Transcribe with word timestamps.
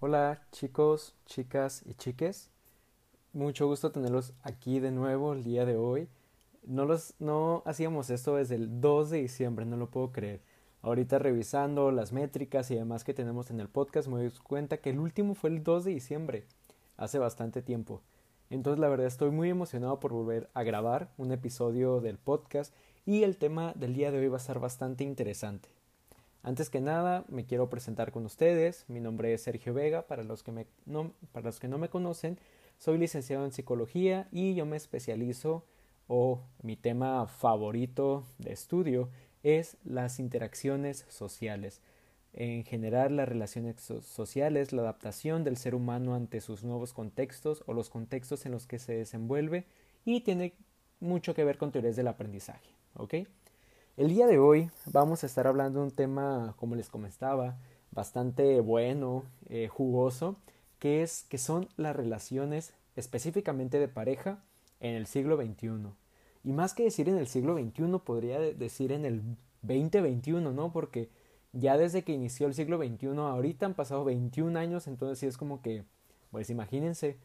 Hola 0.00 0.42
chicos, 0.52 1.14
chicas 1.24 1.82
y 1.86 1.94
chiques. 1.94 2.50
Mucho 3.32 3.66
gusto 3.66 3.90
tenerlos 3.90 4.34
aquí 4.42 4.78
de 4.80 4.90
nuevo 4.90 5.32
el 5.32 5.44
día 5.44 5.64
de 5.64 5.76
hoy. 5.76 6.10
No, 6.66 6.84
los, 6.84 7.14
no 7.20 7.62
hacíamos 7.64 8.10
esto 8.10 8.36
desde 8.36 8.56
el 8.56 8.82
2 8.82 9.08
de 9.08 9.22
diciembre, 9.22 9.64
no 9.64 9.78
lo 9.78 9.88
puedo 9.88 10.12
creer. 10.12 10.42
Ahorita 10.82 11.18
revisando 11.18 11.90
las 11.90 12.12
métricas 12.12 12.70
y 12.70 12.74
demás 12.74 13.02
que 13.02 13.14
tenemos 13.14 13.50
en 13.50 13.60
el 13.60 13.68
podcast 13.68 14.08
me 14.08 14.18
doy 14.18 14.30
cuenta 14.42 14.76
que 14.76 14.90
el 14.90 14.98
último 14.98 15.34
fue 15.34 15.48
el 15.48 15.64
2 15.64 15.84
de 15.86 15.92
diciembre, 15.92 16.44
hace 16.98 17.18
bastante 17.18 17.62
tiempo. 17.62 18.02
Entonces 18.50 18.78
la 18.78 18.88
verdad 18.88 19.06
estoy 19.06 19.30
muy 19.30 19.50
emocionado 19.50 19.98
por 19.98 20.12
volver 20.12 20.48
a 20.54 20.62
grabar 20.62 21.10
un 21.16 21.32
episodio 21.32 22.00
del 22.00 22.18
podcast 22.18 22.72
y 23.04 23.22
el 23.22 23.36
tema 23.36 23.72
del 23.74 23.94
día 23.94 24.10
de 24.10 24.18
hoy 24.18 24.28
va 24.28 24.36
a 24.36 24.40
ser 24.40 24.58
bastante 24.58 25.04
interesante. 25.04 25.68
Antes 26.42 26.70
que 26.70 26.80
nada, 26.80 27.24
me 27.28 27.44
quiero 27.44 27.68
presentar 27.68 28.12
con 28.12 28.24
ustedes. 28.24 28.84
Mi 28.86 29.00
nombre 29.00 29.34
es 29.34 29.42
Sergio 29.42 29.74
Vega. 29.74 30.06
Para 30.06 30.22
los 30.22 30.44
que, 30.44 30.66
no, 30.84 31.12
para 31.32 31.46
los 31.46 31.58
que 31.58 31.66
no 31.66 31.76
me 31.76 31.88
conocen, 31.88 32.38
soy 32.78 32.98
licenciado 32.98 33.44
en 33.44 33.50
psicología 33.50 34.28
y 34.30 34.54
yo 34.54 34.64
me 34.64 34.76
especializo 34.76 35.64
o 36.06 36.42
mi 36.62 36.76
tema 36.76 37.26
favorito 37.26 38.26
de 38.38 38.52
estudio 38.52 39.08
es 39.42 39.76
las 39.84 40.20
interacciones 40.20 41.04
sociales. 41.08 41.80
En 42.38 42.64
general, 42.64 43.16
las 43.16 43.28
relaciones 43.28 43.76
sociales, 43.80 44.74
la 44.74 44.82
adaptación 44.82 45.42
del 45.42 45.56
ser 45.56 45.74
humano 45.74 46.14
ante 46.14 46.42
sus 46.42 46.64
nuevos 46.64 46.92
contextos 46.92 47.64
o 47.66 47.72
los 47.72 47.88
contextos 47.88 48.44
en 48.44 48.52
los 48.52 48.66
que 48.66 48.78
se 48.78 48.92
desenvuelve 48.92 49.64
y 50.04 50.20
tiene 50.20 50.52
mucho 51.00 51.34
que 51.34 51.44
ver 51.44 51.56
con 51.56 51.72
teorías 51.72 51.96
del 51.96 52.08
aprendizaje. 52.08 52.68
¿ok? 52.94 53.14
El 53.96 54.10
día 54.10 54.26
de 54.26 54.38
hoy 54.38 54.70
vamos 54.84 55.22
a 55.22 55.26
estar 55.26 55.46
hablando 55.46 55.80
de 55.80 55.86
un 55.86 55.92
tema, 55.92 56.54
como 56.58 56.74
les 56.74 56.90
comentaba, 56.90 57.56
bastante 57.90 58.60
bueno, 58.60 59.24
eh, 59.48 59.68
jugoso, 59.68 60.36
que 60.78 61.02
es 61.02 61.24
que 61.30 61.38
son 61.38 61.70
las 61.78 61.96
relaciones 61.96 62.74
específicamente 62.96 63.78
de 63.78 63.88
pareja 63.88 64.44
en 64.80 64.94
el 64.94 65.06
siglo 65.06 65.38
XXI. 65.38 65.88
Y 66.44 66.52
más 66.52 66.74
que 66.74 66.84
decir 66.84 67.08
en 67.08 67.16
el 67.16 67.28
siglo 67.28 67.56
XXI, 67.56 67.98
podría 68.04 68.38
decir 68.38 68.92
en 68.92 69.06
el 69.06 69.22
2021, 69.62 70.52
¿no? 70.52 70.70
Porque 70.70 71.08
ya 71.58 71.76
desde 71.76 72.02
que 72.02 72.12
inició 72.12 72.46
el 72.46 72.54
siglo 72.54 72.78
XXI, 72.78 73.08
ahorita 73.18 73.66
han 73.66 73.74
pasado 73.74 74.04
21 74.04 74.58
años, 74.58 74.86
entonces 74.86 75.18
sí 75.18 75.26
es 75.26 75.36
como 75.36 75.62
que, 75.62 75.84
pues 76.30 76.50
imagínense, 76.50 77.16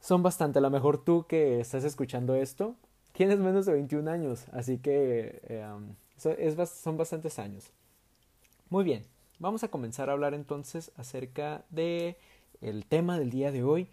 son 0.00 0.22
bastante, 0.22 0.58
a 0.58 0.62
lo 0.62 0.70
mejor 0.70 1.04
tú 1.04 1.26
que 1.26 1.60
estás 1.60 1.84
escuchando 1.84 2.34
esto, 2.34 2.76
tienes 3.12 3.38
menos 3.38 3.66
de 3.66 3.72
21 3.72 4.10
años, 4.10 4.46
así 4.52 4.78
que 4.78 5.40
em, 5.48 5.94
es, 6.24 6.70
son 6.70 6.96
bastantes 6.96 7.38
años. 7.38 7.70
Muy 8.70 8.84
bien, 8.84 9.04
vamos 9.38 9.64
a 9.64 9.68
comenzar 9.68 10.08
a 10.08 10.12
hablar 10.12 10.34
entonces 10.34 10.92
acerca 10.96 11.64
de 11.70 12.16
el 12.60 12.86
tema 12.86 13.18
del 13.18 13.30
día 13.30 13.52
de 13.52 13.62
hoy 13.62 13.88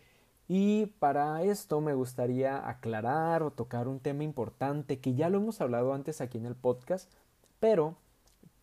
y 0.47 0.87
para 0.99 1.41
esto 1.43 1.81
me 1.81 1.93
gustaría 1.93 2.67
aclarar 2.67 3.41
o 3.41 3.51
tocar 3.51 3.87
un 3.87 3.99
tema 3.99 4.23
importante 4.23 4.99
que 4.99 5.15
ya 5.15 5.29
lo 5.29 5.37
hemos 5.37 5.61
hablado 5.61 5.93
antes 5.93 6.21
aquí 6.21 6.37
en 6.37 6.45
el 6.45 6.55
podcast, 6.55 7.11
pero 7.59 7.95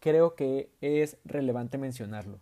creo 0.02 0.34
que 0.34 0.68
es 0.80 1.16
relevante 1.24 1.78
mencionarlo. 1.78 2.40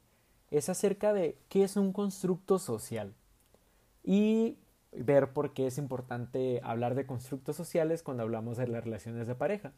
Es 0.51 0.71
acerca 0.71 1.13
de 1.13 1.37
qué 1.51 1.63
es 1.63 1.77
un 1.77 1.93
constructo 1.93 2.59
social. 2.59 3.15
Y 4.03 4.57
ver 4.93 5.35
por 5.35 5.53
qué 5.53 5.67
es 5.67 5.77
importante 5.77 6.63
hablar 6.65 6.95
de 6.95 7.05
constructos 7.05 7.57
sociales 7.57 8.03
cuando 8.03 8.23
hablamos 8.23 8.57
de 8.57 8.67
las 8.67 8.83
relaciones 8.83 9.27
de 9.27 9.35
pareja. 9.35 9.75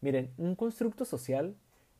Miren, 0.00 0.32
un 0.38 0.56
constructo 0.56 1.04
social 1.04 1.54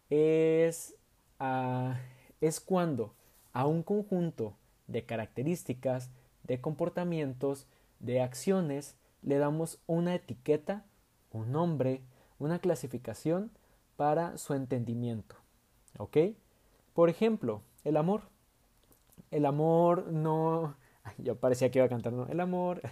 es, 0.09 0.97
ah, 1.41 2.01
es 2.41 2.59
cuando 2.59 3.15
a 3.53 3.67
un 3.67 3.83
conjunto 3.83 4.57
de 4.87 5.05
características, 5.05 6.11
de 6.45 6.63
comportamientos, 6.63 7.67
de 8.01 8.23
acciones, 8.23 8.97
le 9.21 9.37
damos 9.37 9.79
una 9.87 10.15
etiqueta, 10.15 10.87
un 11.33 11.53
nombre, 11.53 12.01
una 12.39 12.61
clasificación 12.61 13.51
para 13.97 14.39
su 14.39 14.55
entendimiento. 14.55 15.37
¿Ok? 15.99 16.17
Por 16.95 17.09
ejemplo, 17.11 17.63
el 17.85 17.97
amor. 17.97 18.23
El 19.31 19.47
amor 19.47 20.13
no 20.13 20.77
yo 21.19 21.37
parecía 21.37 21.71
que 21.71 21.79
iba 21.79 21.87
a 21.87 21.91
cantar, 21.91 22.13
¿no? 22.13 22.27
El 22.29 22.41
amor. 22.41 22.81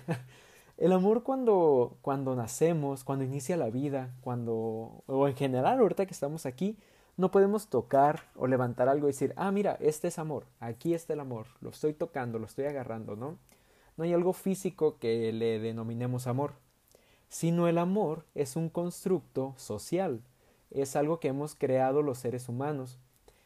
El 0.77 0.91
amor 0.91 1.23
cuando, 1.23 1.99
cuando 2.03 2.35
nacemos, 2.35 3.05
cuando 3.05 3.25
inicia 3.25 3.57
la 3.57 3.71
vida, 3.71 4.13
cuando, 4.23 5.05
o 5.07 5.29
en 5.29 5.37
general, 5.37 5.79
ahorita 5.79 6.05
que 6.05 6.13
estamos 6.13 6.47
aquí, 6.47 6.77
no 7.17 7.31
podemos 7.31 7.69
tocar 7.69 8.25
o 8.35 8.49
levantar 8.49 8.89
algo 8.89 9.07
y 9.07 9.13
decir, 9.13 9.35
ah, 9.37 9.53
mira, 9.53 9.77
este 9.79 10.09
es 10.09 10.19
amor, 10.19 10.47
aquí 10.59 10.93
está 10.93 11.13
el 11.13 11.21
amor, 11.21 11.47
lo 11.61 11.71
estoy 11.71 11.93
tocando, 11.93 12.41
lo 12.41 12.47
estoy 12.47 12.65
agarrando, 12.65 13.15
¿no? 13.15 13.39
No 13.97 14.03
hay 14.03 14.13
algo 14.13 14.33
físico 14.33 14.99
que 14.99 15.33
le 15.33 15.61
denominemos 15.61 16.27
amor, 16.27 16.55
sino 17.29 17.69
el 17.69 17.79
amor 17.79 18.27
es 18.35 18.57
un 18.57 18.69
constructo 18.69 19.55
social, 19.57 20.23
es 20.71 20.97
algo 20.97 21.21
que 21.21 21.29
hemos 21.29 21.55
creado 21.55 22.03
los 22.03 22.19
seres 22.19 22.49
humanos. 22.49 22.99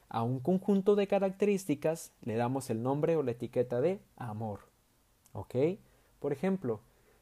A 0.09 0.23
un 0.23 0.41
conjunto 0.41 0.97
de 0.97 1.07
características 1.07 2.13
le 2.23 2.37
damos 2.37 2.71
el 2.71 2.83
nombre 2.83 3.17
o 3.17 3.23
la 3.23 3.33
etiqueta 3.33 3.81
de 3.81 4.01
amor. 4.17 4.61
¿Ok? 5.33 5.55
Por 6.19 6.33
ejemplo, 6.33 6.81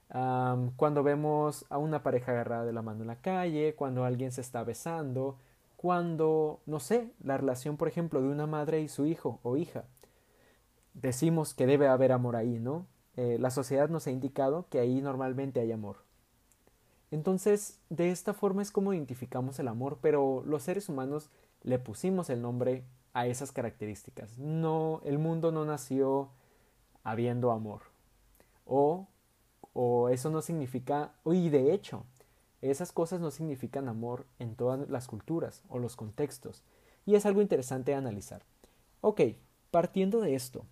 cuando 0.09 1.03
vemos 1.03 1.67
a 1.69 1.79
una 1.79 2.03
pareja 2.03 2.33
agarrada 2.33 2.65
de 2.65 2.73
la 2.73 2.83
mano 2.83 3.03
en 3.03 3.09
la 3.09 3.21
calle, 3.21 3.75
cuando 3.75 4.05
alguien 4.05 4.31
se 4.31 4.41
está 4.41 4.63
besando, 4.63 5.37
cuando, 5.77 6.61
no 6.67 6.81
sé, 6.81 7.11
la 7.23 7.37
relación, 7.37 7.77
por 7.77 7.89
ejemplo, 7.89 8.23
de 8.23 8.29
una 8.29 8.47
madre 8.47 8.81
y 8.81 8.89
su 8.89 9.07
hijo 9.07 9.41
o 9.43 9.57
hija. 9.57 9.85
Decimos 10.95 11.55
que 11.55 11.67
debe 11.67 11.89
haber 11.89 12.13
amor 12.13 12.37
ahí, 12.37 12.59
¿no? 12.59 12.87
Eh, 13.17 13.37
la 13.39 13.51
sociedad 13.51 13.89
nos 13.89 14.07
ha 14.07 14.11
indicado 14.11 14.67
que 14.71 14.79
ahí 14.79 15.01
normalmente 15.01 15.61
hay 15.61 15.73
amor. 15.73 16.06
Entonces, 17.11 17.79
de 17.89 18.11
esta 18.11 18.35
forma 18.35 18.63
es 18.63 18.71
como 18.71 18.93
identificamos 18.93 19.59
el 19.59 19.69
amor, 19.69 19.99
pero 20.01 20.43
los 20.45 20.63
seres 20.65 20.89
humanos 20.89 21.31
le 21.63 21.79
pusimos 21.79 22.31
el 22.31 22.43
nombre 22.43 22.85
a 23.13 23.27
esas 23.27 23.53
características. 23.53 24.39
No, 24.39 25.01
el 25.05 25.19
mundo 25.19 25.53
no 25.53 25.65
nació 25.65 26.31
habiendo 27.05 27.53
amor. 27.53 27.83
O, 28.65 29.07
o 29.73 30.09
eso 30.09 30.31
no 30.31 30.43
significa, 30.43 31.13
y 31.25 31.49
de 31.49 31.73
hecho, 31.73 32.05
esas 32.61 32.93
cosas 32.93 33.21
no 33.21 33.31
significan 33.31 33.89
amor 33.89 34.27
en 34.39 34.57
todas 34.57 34.89
las 34.89 35.07
culturas 35.07 35.63
o 35.69 35.79
los 35.79 35.95
contextos. 35.97 36.63
Y 37.05 37.15
es 37.15 37.25
algo 37.25 37.41
interesante 37.41 37.93
de 37.93 37.99
analizar. 37.99 38.43
Ok, 39.01 39.21
partiendo 39.71 40.21
de 40.21 40.35
esto, 40.35 40.65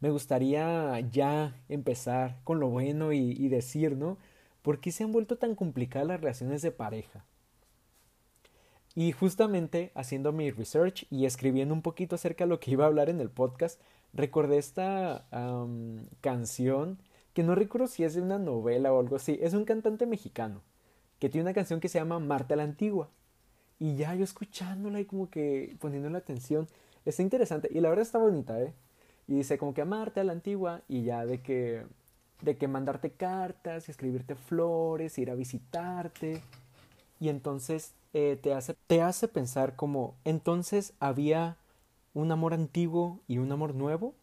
me 0.00 0.10
gustaría 0.10 1.00
ya 1.00 1.56
empezar 1.70 2.40
con 2.44 2.60
lo 2.60 2.68
bueno 2.68 3.12
y, 3.12 3.32
y 3.32 3.48
decir, 3.48 3.96
¿no? 3.96 4.18
¿Por 4.64 4.80
qué 4.80 4.92
se 4.92 5.04
han 5.04 5.12
vuelto 5.12 5.36
tan 5.36 5.54
complicadas 5.54 6.08
las 6.08 6.20
relaciones 6.22 6.62
de 6.62 6.70
pareja? 6.70 7.26
Y 8.94 9.12
justamente 9.12 9.92
haciendo 9.94 10.32
mi 10.32 10.50
research 10.50 11.06
y 11.10 11.26
escribiendo 11.26 11.74
un 11.74 11.82
poquito 11.82 12.14
acerca 12.14 12.44
de 12.44 12.48
lo 12.48 12.60
que 12.60 12.70
iba 12.70 12.84
a 12.84 12.86
hablar 12.86 13.10
en 13.10 13.20
el 13.20 13.28
podcast, 13.28 13.78
recordé 14.14 14.56
esta 14.56 15.26
canción 16.22 16.98
que 17.34 17.42
no 17.42 17.54
recuerdo 17.54 17.88
si 17.88 18.04
es 18.04 18.14
de 18.14 18.22
una 18.22 18.38
novela 18.38 18.90
o 18.90 19.00
algo 19.00 19.16
así. 19.16 19.38
Es 19.42 19.52
un 19.52 19.66
cantante 19.66 20.06
mexicano 20.06 20.62
que 21.18 21.28
tiene 21.28 21.42
una 21.42 21.52
canción 21.52 21.78
que 21.78 21.90
se 21.90 21.98
llama 21.98 22.18
Marta 22.18 22.56
la 22.56 22.62
Antigua. 22.62 23.10
Y 23.78 23.96
ya 23.96 24.14
yo 24.14 24.24
escuchándola 24.24 24.98
y 24.98 25.04
como 25.04 25.28
que 25.28 25.76
poniéndole 25.78 26.16
atención, 26.16 26.68
está 27.04 27.20
interesante. 27.20 27.68
Y 27.70 27.80
la 27.80 27.90
verdad 27.90 28.04
está 28.06 28.16
bonita, 28.18 28.62
¿eh? 28.62 28.72
Y 29.28 29.34
dice 29.34 29.58
como 29.58 29.74
que 29.74 29.84
Marta 29.84 30.24
la 30.24 30.32
Antigua 30.32 30.80
y 30.88 31.02
ya 31.02 31.26
de 31.26 31.42
que, 31.42 31.84
de 32.42 32.56
que 32.56 32.68
mandarte 32.68 33.10
cartas 33.10 33.88
escribirte 33.88 34.34
flores, 34.34 35.18
ir 35.18 35.30
a 35.30 35.34
visitarte. 35.34 36.42
Y 37.20 37.28
entonces 37.28 37.94
eh, 38.12 38.38
te, 38.40 38.52
hace, 38.54 38.74
te 38.86 39.02
hace 39.02 39.28
pensar 39.28 39.76
como, 39.76 40.14
entonces 40.24 40.92
había 41.00 41.56
un 42.12 42.30
amor 42.30 42.54
antiguo 42.54 43.20
y 43.26 43.38
un 43.38 43.50
amor 43.50 43.74
nuevo, 43.74 44.14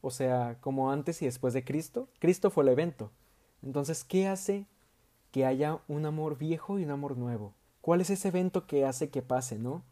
o 0.00 0.10
sea, 0.10 0.56
como 0.60 0.90
antes 0.90 1.20
y 1.22 1.26
después 1.26 1.52
de 1.54 1.64
Cristo. 1.64 2.08
Cristo 2.18 2.50
fue 2.50 2.64
el 2.64 2.70
evento. 2.70 3.10
Entonces, 3.62 4.04
¿qué 4.04 4.26
hace 4.26 4.66
que 5.32 5.44
haya 5.44 5.80
un 5.86 6.06
amor 6.06 6.38
viejo 6.38 6.78
y 6.78 6.84
un 6.84 6.90
amor 6.90 7.16
nuevo? 7.16 7.52
¿Cuál 7.80 8.00
es 8.00 8.10
ese 8.10 8.28
evento 8.28 8.66
que 8.66 8.84
hace 8.86 9.10
que 9.10 9.22
pase, 9.22 9.58
no? 9.58 9.82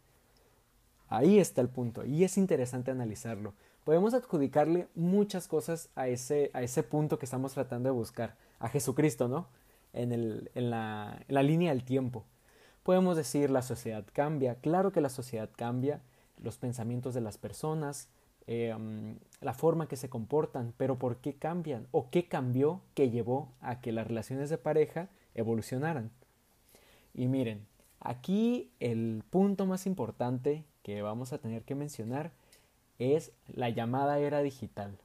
Ahí 1.09 1.39
está 1.39 1.61
el 1.62 1.69
punto, 1.69 2.05
y 2.05 2.25
es 2.25 2.37
interesante 2.37 2.91
analizarlo. 2.91 3.55
Podemos 3.88 4.12
adjudicarle 4.12 4.87
muchas 4.94 5.49
cosas 5.49 5.88
a 5.94 6.08
ese, 6.08 6.50
a 6.52 6.61
ese 6.61 6.82
punto 6.82 7.19
que 7.19 7.25
estamos 7.25 7.55
tratando 7.55 7.88
de 7.88 7.94
buscar, 7.94 8.37
a 8.58 8.69
Jesucristo, 8.69 9.29
¿no? 9.29 9.49
En, 9.94 10.12
el, 10.12 10.50
en, 10.55 10.69
la, 10.69 11.25
la 11.29 11.43
línea 11.43 11.70
del 11.70 11.85
tiempo. 11.85 12.26
Podemos 12.82 13.17
decir 13.17 13.49
la 13.49 13.62
sociedad 13.62 14.05
cambia, 14.12 14.56
claro 14.56 14.93
que 14.93 15.00
la 15.00 15.08
sociedad 15.08 15.49
cambia, 15.56 16.02
los 16.37 16.58
pensamientos 16.58 17.14
de 17.14 17.23
las 17.23 17.38
personas, 17.38 18.11
eh, 18.46 18.76
la 19.40 19.55
forma 19.55 19.88
que 19.88 19.96
se 19.96 20.11
comportan, 20.11 20.75
pero 20.76 20.99
¿por 20.99 21.17
qué 21.17 21.37
cambian? 21.37 21.87
¿O 21.90 22.11
qué 22.11 22.29
cambió 22.29 22.82
que 22.93 23.08
llevó 23.08 23.55
a 23.62 23.81
que 23.81 23.93
las 23.93 24.06
relaciones 24.06 24.50
de 24.50 24.58
pareja 24.58 25.08
evolucionaran? 25.35 26.11
Y 27.14 27.26
miren, 27.29 27.67
aquí 28.00 28.70
el 28.81 29.25
punto 29.31 29.64
más 29.64 29.87
importante 29.87 30.67
que 30.82 31.00
vamos 31.00 31.32
a 31.32 31.38
tener 31.38 31.62
que 31.62 31.75
mencionar 31.75 32.32
es 32.99 33.33
la 33.47 33.69
llamada 33.71 34.19
era 34.19 34.43
digital. 34.43 34.99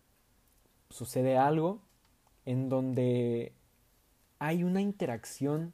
Sucede 0.90 1.38
algo 1.38 1.80
en 2.46 2.70
donde 2.70 3.54
hay 4.40 4.64
una 4.64 4.82
interacción 4.82 5.74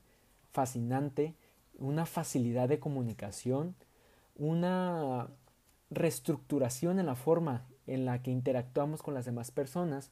fascinante, 0.51 1.33
una 1.77 2.05
facilidad 2.05 2.69
de 2.69 2.79
comunicación, 2.79 3.75
una 4.35 5.27
reestructuración 5.89 6.99
en 6.99 7.05
la 7.05 7.15
forma 7.15 7.65
en 7.87 8.05
la 8.05 8.21
que 8.21 8.31
interactuamos 8.31 9.01
con 9.01 9.13
las 9.13 9.25
demás 9.25 9.51
personas, 9.51 10.11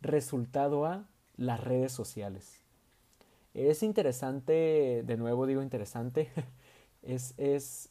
resultado 0.00 0.86
a 0.86 1.06
las 1.36 1.60
redes 1.60 1.92
sociales. 1.92 2.60
Es 3.54 3.82
interesante, 3.82 5.02
de 5.04 5.16
nuevo 5.16 5.46
digo 5.46 5.62
interesante, 5.62 6.30
es, 7.02 7.34
es 7.38 7.90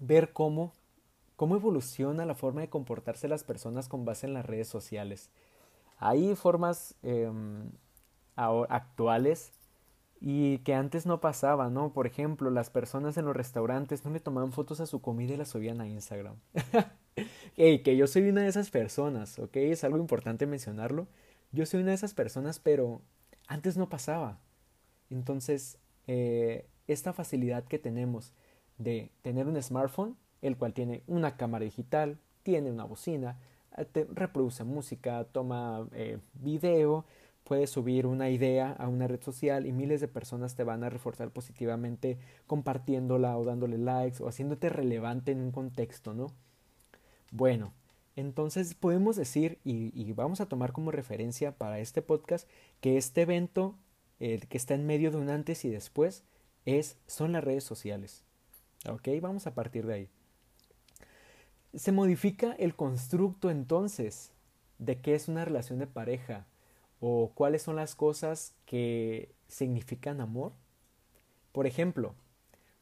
ver 0.00 0.32
cómo, 0.32 0.72
cómo 1.42 1.56
evoluciona 1.56 2.24
la 2.24 2.36
forma 2.36 2.60
de 2.60 2.68
comportarse 2.68 3.26
las 3.26 3.42
personas 3.42 3.88
con 3.88 4.04
base 4.04 4.28
en 4.28 4.32
las 4.32 4.46
redes 4.46 4.68
sociales. 4.68 5.28
Hay 5.98 6.36
formas 6.36 6.94
em, 7.02 7.68
actuales 8.36 9.50
y 10.20 10.58
que 10.58 10.72
antes 10.72 11.04
no 11.04 11.20
pasaba, 11.20 11.68
¿no? 11.68 11.92
Por 11.92 12.06
ejemplo, 12.06 12.48
las 12.52 12.70
personas 12.70 13.16
en 13.16 13.24
los 13.24 13.34
restaurantes 13.34 14.04
no 14.04 14.12
le 14.12 14.20
tomaban 14.20 14.52
fotos 14.52 14.78
a 14.78 14.86
su 14.86 15.02
comida 15.02 15.34
y 15.34 15.36
las 15.36 15.48
subían 15.48 15.80
a 15.80 15.88
Instagram. 15.88 16.36
Ey, 17.56 17.82
que 17.82 17.96
yo 17.96 18.06
soy 18.06 18.28
una 18.28 18.42
de 18.42 18.48
esas 18.48 18.70
personas, 18.70 19.40
¿ok? 19.40 19.56
Es 19.56 19.82
algo 19.82 19.98
importante 19.98 20.46
mencionarlo. 20.46 21.08
Yo 21.50 21.66
soy 21.66 21.80
una 21.80 21.90
de 21.90 21.96
esas 21.96 22.14
personas, 22.14 22.60
pero 22.60 23.02
antes 23.48 23.76
no 23.76 23.88
pasaba. 23.88 24.38
Entonces, 25.10 25.76
eh, 26.06 26.68
esta 26.86 27.12
facilidad 27.12 27.64
que 27.64 27.80
tenemos 27.80 28.32
de 28.78 29.10
tener 29.22 29.48
un 29.48 29.60
smartphone, 29.60 30.16
el 30.42 30.56
cual 30.56 30.74
tiene 30.74 31.02
una 31.06 31.36
cámara 31.36 31.64
digital, 31.64 32.18
tiene 32.42 32.70
una 32.70 32.84
bocina, 32.84 33.38
eh, 33.76 33.84
te 33.84 34.06
reproduce 34.12 34.64
música, 34.64 35.24
toma 35.24 35.88
eh, 35.92 36.18
video, 36.34 37.06
puedes 37.44 37.70
subir 37.70 38.06
una 38.06 38.30
idea 38.30 38.72
a 38.72 38.88
una 38.88 39.08
red 39.08 39.22
social 39.22 39.66
y 39.66 39.72
miles 39.72 40.00
de 40.00 40.08
personas 40.08 40.54
te 40.54 40.64
van 40.64 40.84
a 40.84 40.90
reforzar 40.90 41.30
positivamente 41.30 42.18
compartiéndola 42.46 43.36
o 43.36 43.44
dándole 43.44 43.78
likes 43.78 44.22
o 44.22 44.28
haciéndote 44.28 44.68
relevante 44.68 45.32
en 45.32 45.40
un 45.40 45.50
contexto, 45.50 46.14
¿no? 46.14 46.28
Bueno, 47.30 47.72
entonces 48.16 48.74
podemos 48.74 49.16
decir 49.16 49.58
y, 49.64 50.12
vamos 50.12 50.40
a 50.40 50.46
tomar 50.46 50.72
como 50.72 50.90
referencia 50.90 51.52
para 51.52 51.78
este 51.78 52.02
podcast 52.02 52.48
que 52.80 52.96
este 52.96 53.22
evento 53.22 53.76
el 54.20 54.46
que 54.46 54.56
está 54.56 54.74
en 54.74 54.86
medio 54.86 55.10
de 55.10 55.16
un 55.16 55.30
antes 55.30 55.64
y 55.64 55.70
después 55.70 56.22
es 56.64 56.96
son 57.06 57.32
las 57.32 57.42
redes 57.42 57.64
sociales. 57.64 58.22
¿Ok? 58.88 59.08
Vamos 59.20 59.46
a 59.46 59.54
partir 59.54 59.86
de 59.86 59.94
ahí. 59.94 60.08
Se 61.74 61.92
modifica 61.92 62.52
el 62.58 62.74
constructo 62.74 63.50
entonces 63.50 64.32
de 64.78 65.00
qué 65.00 65.14
es 65.14 65.28
una 65.28 65.44
relación 65.44 65.78
de 65.78 65.86
pareja 65.86 66.46
o 67.00 67.32
cuáles 67.34 67.62
son 67.62 67.76
las 67.76 67.94
cosas 67.94 68.54
que 68.66 69.34
significan 69.48 70.20
amor. 70.20 70.52
Por 71.52 71.66
ejemplo, 71.66 72.14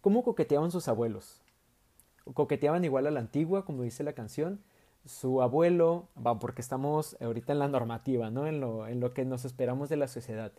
¿cómo 0.01 0.23
coqueteaban 0.23 0.71
sus 0.71 0.89
abuelos? 0.89 1.41
Coqueteaban 2.35 2.85
igual 2.85 3.07
a 3.07 3.11
la 3.11 3.21
antigua, 3.21 3.65
como 3.65 3.83
dice 3.83 4.05
la 4.05 4.13
canción. 4.13 4.61
Su 5.07 5.41
abuelo, 5.41 6.09
porque 6.41 6.61
estamos 6.61 7.17
ahorita 7.21 7.53
en 7.53 7.59
la 7.61 7.69
normativa, 7.69 8.31
¿no? 8.31 8.47
En 8.47 8.61
lo, 8.61 8.87
en 8.87 9.01
lo 9.01 9.15
que 9.15 9.25
nos 9.25 9.45
esperamos 9.45 9.89
de 9.89 9.97
la 9.97 10.09
sociedad. 10.09 10.53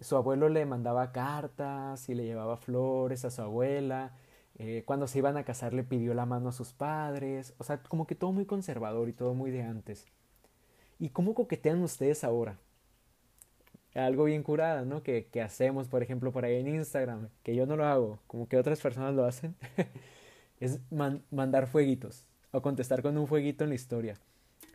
Su 0.00 0.16
abuelo 0.16 0.48
le 0.48 0.66
mandaba 0.66 1.12
cartas 1.12 2.08
y 2.08 2.14
le 2.14 2.24
llevaba 2.24 2.56
flores 2.56 3.24
a 3.24 3.30
su 3.30 3.42
abuela. 3.42 4.12
Eh, 4.56 4.82
cuando 4.86 5.06
se 5.06 5.18
iban 5.18 5.36
a 5.36 5.44
casar 5.44 5.72
le 5.72 5.84
pidió 5.84 6.14
la 6.14 6.26
mano 6.26 6.48
a 6.48 6.52
sus 6.52 6.72
padres. 6.72 7.54
O 7.58 7.64
sea, 7.64 7.82
como 7.82 8.06
que 8.06 8.14
todo 8.14 8.32
muy 8.32 8.46
conservador 8.46 9.08
y 9.08 9.12
todo 9.12 9.34
muy 9.34 9.50
de 9.50 9.62
antes. 9.62 10.06
¿Y 10.98 11.10
cómo 11.10 11.34
coquetean 11.34 11.82
ustedes 11.82 12.24
ahora? 12.24 12.58
algo 13.94 14.24
bien 14.24 14.42
curada, 14.42 14.84
¿no? 14.84 15.02
Que, 15.02 15.26
que, 15.26 15.42
hacemos, 15.42 15.88
por 15.88 16.02
ejemplo, 16.02 16.32
por 16.32 16.44
ahí 16.44 16.56
en 16.56 16.68
Instagram, 16.68 17.28
que 17.42 17.56
yo 17.56 17.66
no 17.66 17.76
lo 17.76 17.84
hago, 17.84 18.20
como 18.26 18.48
que 18.48 18.56
otras 18.56 18.80
personas 18.80 19.14
lo 19.14 19.24
hacen, 19.24 19.56
es 20.60 20.80
mandar 21.30 21.66
fueguitos 21.66 22.24
o 22.52 22.62
contestar 22.62 23.02
con 23.02 23.16
un 23.18 23.26
fueguito 23.26 23.64
en 23.64 23.70
la 23.70 23.76
historia. 23.76 24.14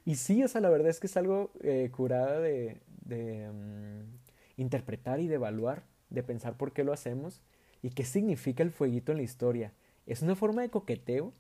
Y 0.06 0.16
sí, 0.16 0.44
o 0.44 0.48
sea, 0.48 0.62
la 0.62 0.70
verdad 0.70 0.90
es 0.90 1.00
que 1.00 1.08
es 1.08 1.18
algo 1.18 1.52
eh, 1.62 1.90
curada 1.92 2.40
de, 2.40 2.82
mm, 3.06 4.62
interpretar 4.62 5.20
y 5.20 5.28
de 5.28 5.36
evaluar, 5.36 5.84
de 6.10 6.24
pensar 6.24 6.58
por 6.58 6.74
qué 6.74 6.84
lo 6.84 6.94
hacemos 6.94 7.42
y 7.84 7.92
qué 7.92 8.06
significa 8.06 8.64
el 8.64 8.72
fueguito 8.72 9.12
en 9.12 9.20
la 9.20 9.24
historia. 9.24 9.74
¿Es 10.08 10.24
una 10.24 10.36
forma 10.36 10.64
de 10.64 10.70
coqueteo? 10.70 11.34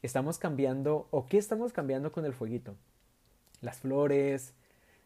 ¿Estamos 0.00 0.38
cambiando 0.38 1.08
o 1.10 1.26
qué 1.26 1.38
estamos 1.38 1.72
cambiando 1.72 2.12
con 2.12 2.24
el 2.24 2.32
fueguito? 2.32 2.76
Las 3.60 3.78
flores, 3.78 4.54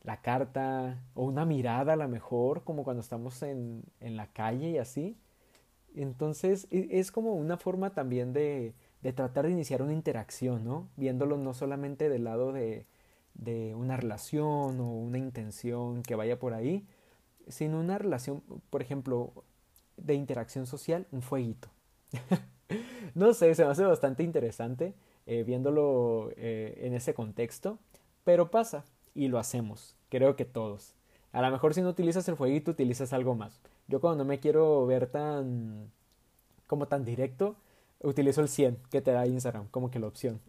la 0.02 0.20
carta 0.20 1.02
o 1.14 1.24
una 1.24 1.46
mirada 1.46 1.94
a 1.94 1.96
lo 1.96 2.06
mejor, 2.08 2.62
como 2.62 2.84
cuando 2.84 3.00
estamos 3.00 3.42
en, 3.42 3.82
en 4.00 4.16
la 4.16 4.26
calle 4.26 4.68
y 4.70 4.78
así. 4.78 5.16
Entonces 5.96 6.68
e, 6.70 6.88
es 6.90 7.10
como 7.10 7.32
una 7.34 7.56
forma 7.56 7.94
también 7.94 8.34
de, 8.34 8.74
de 9.02 9.12
tratar 9.14 9.46
de 9.46 9.52
iniciar 9.52 9.80
una 9.80 9.94
interacción, 9.94 10.62
¿no? 10.62 10.88
Viéndolo 10.96 11.38
no 11.38 11.54
solamente 11.54 12.10
del 12.10 12.24
lado 12.24 12.52
de, 12.52 12.86
de 13.32 13.74
una 13.74 13.96
relación 13.96 14.78
o 14.78 14.92
una 14.92 15.16
intención 15.16 16.02
que 16.02 16.16
vaya 16.16 16.38
por 16.38 16.52
ahí, 16.52 16.86
sino 17.46 17.80
una 17.80 17.96
relación, 17.96 18.42
por 18.68 18.82
ejemplo, 18.82 19.32
de 19.98 20.14
interacción 20.14 20.66
social, 20.66 21.06
un 21.10 21.22
fueguito. 21.22 21.68
no 23.14 23.34
sé, 23.34 23.54
se 23.54 23.64
me 23.64 23.70
hace 23.70 23.84
bastante 23.84 24.22
interesante 24.22 24.94
eh, 25.26 25.42
viéndolo 25.44 26.30
eh, 26.36 26.80
en 26.82 26.94
ese 26.94 27.12
contexto, 27.12 27.78
pero 28.24 28.50
pasa, 28.50 28.84
y 29.14 29.28
lo 29.28 29.38
hacemos. 29.38 29.96
Creo 30.08 30.36
que 30.36 30.44
todos. 30.46 30.94
A 31.32 31.42
lo 31.42 31.50
mejor 31.50 31.74
si 31.74 31.82
no 31.82 31.90
utilizas 31.90 32.26
el 32.28 32.36
fueguito, 32.36 32.70
utilizas 32.70 33.12
algo 33.12 33.34
más. 33.34 33.60
Yo 33.88 34.00
cuando 34.00 34.24
no 34.24 34.28
me 34.28 34.40
quiero 34.40 34.86
ver 34.86 35.06
tan 35.10 35.90
como 36.66 36.86
tan 36.88 37.04
directo, 37.04 37.56
utilizo 38.00 38.40
el 38.40 38.48
100 38.48 38.78
que 38.90 39.02
te 39.02 39.10
da 39.10 39.26
Instagram, 39.26 39.68
como 39.68 39.90
que 39.90 39.98
la 39.98 40.06
opción. 40.06 40.40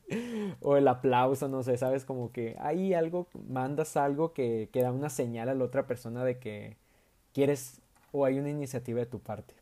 o 0.60 0.76
el 0.76 0.88
aplauso, 0.88 1.48
no 1.48 1.62
sé, 1.62 1.76
sabes, 1.76 2.04
como 2.04 2.32
que 2.32 2.56
hay 2.58 2.94
algo, 2.94 3.26
mandas 3.48 3.96
algo 3.96 4.32
que, 4.32 4.70
que 4.72 4.82
da 4.82 4.92
una 4.92 5.10
señal 5.10 5.50
a 5.50 5.54
la 5.54 5.64
otra 5.64 5.86
persona 5.86 6.24
de 6.24 6.38
que 6.38 6.76
quieres 7.34 7.81
o 8.12 8.24
hay 8.24 8.38
una 8.38 8.50
iniciativa 8.50 9.00
de 9.00 9.06
tu 9.06 9.20
parte. 9.20 9.54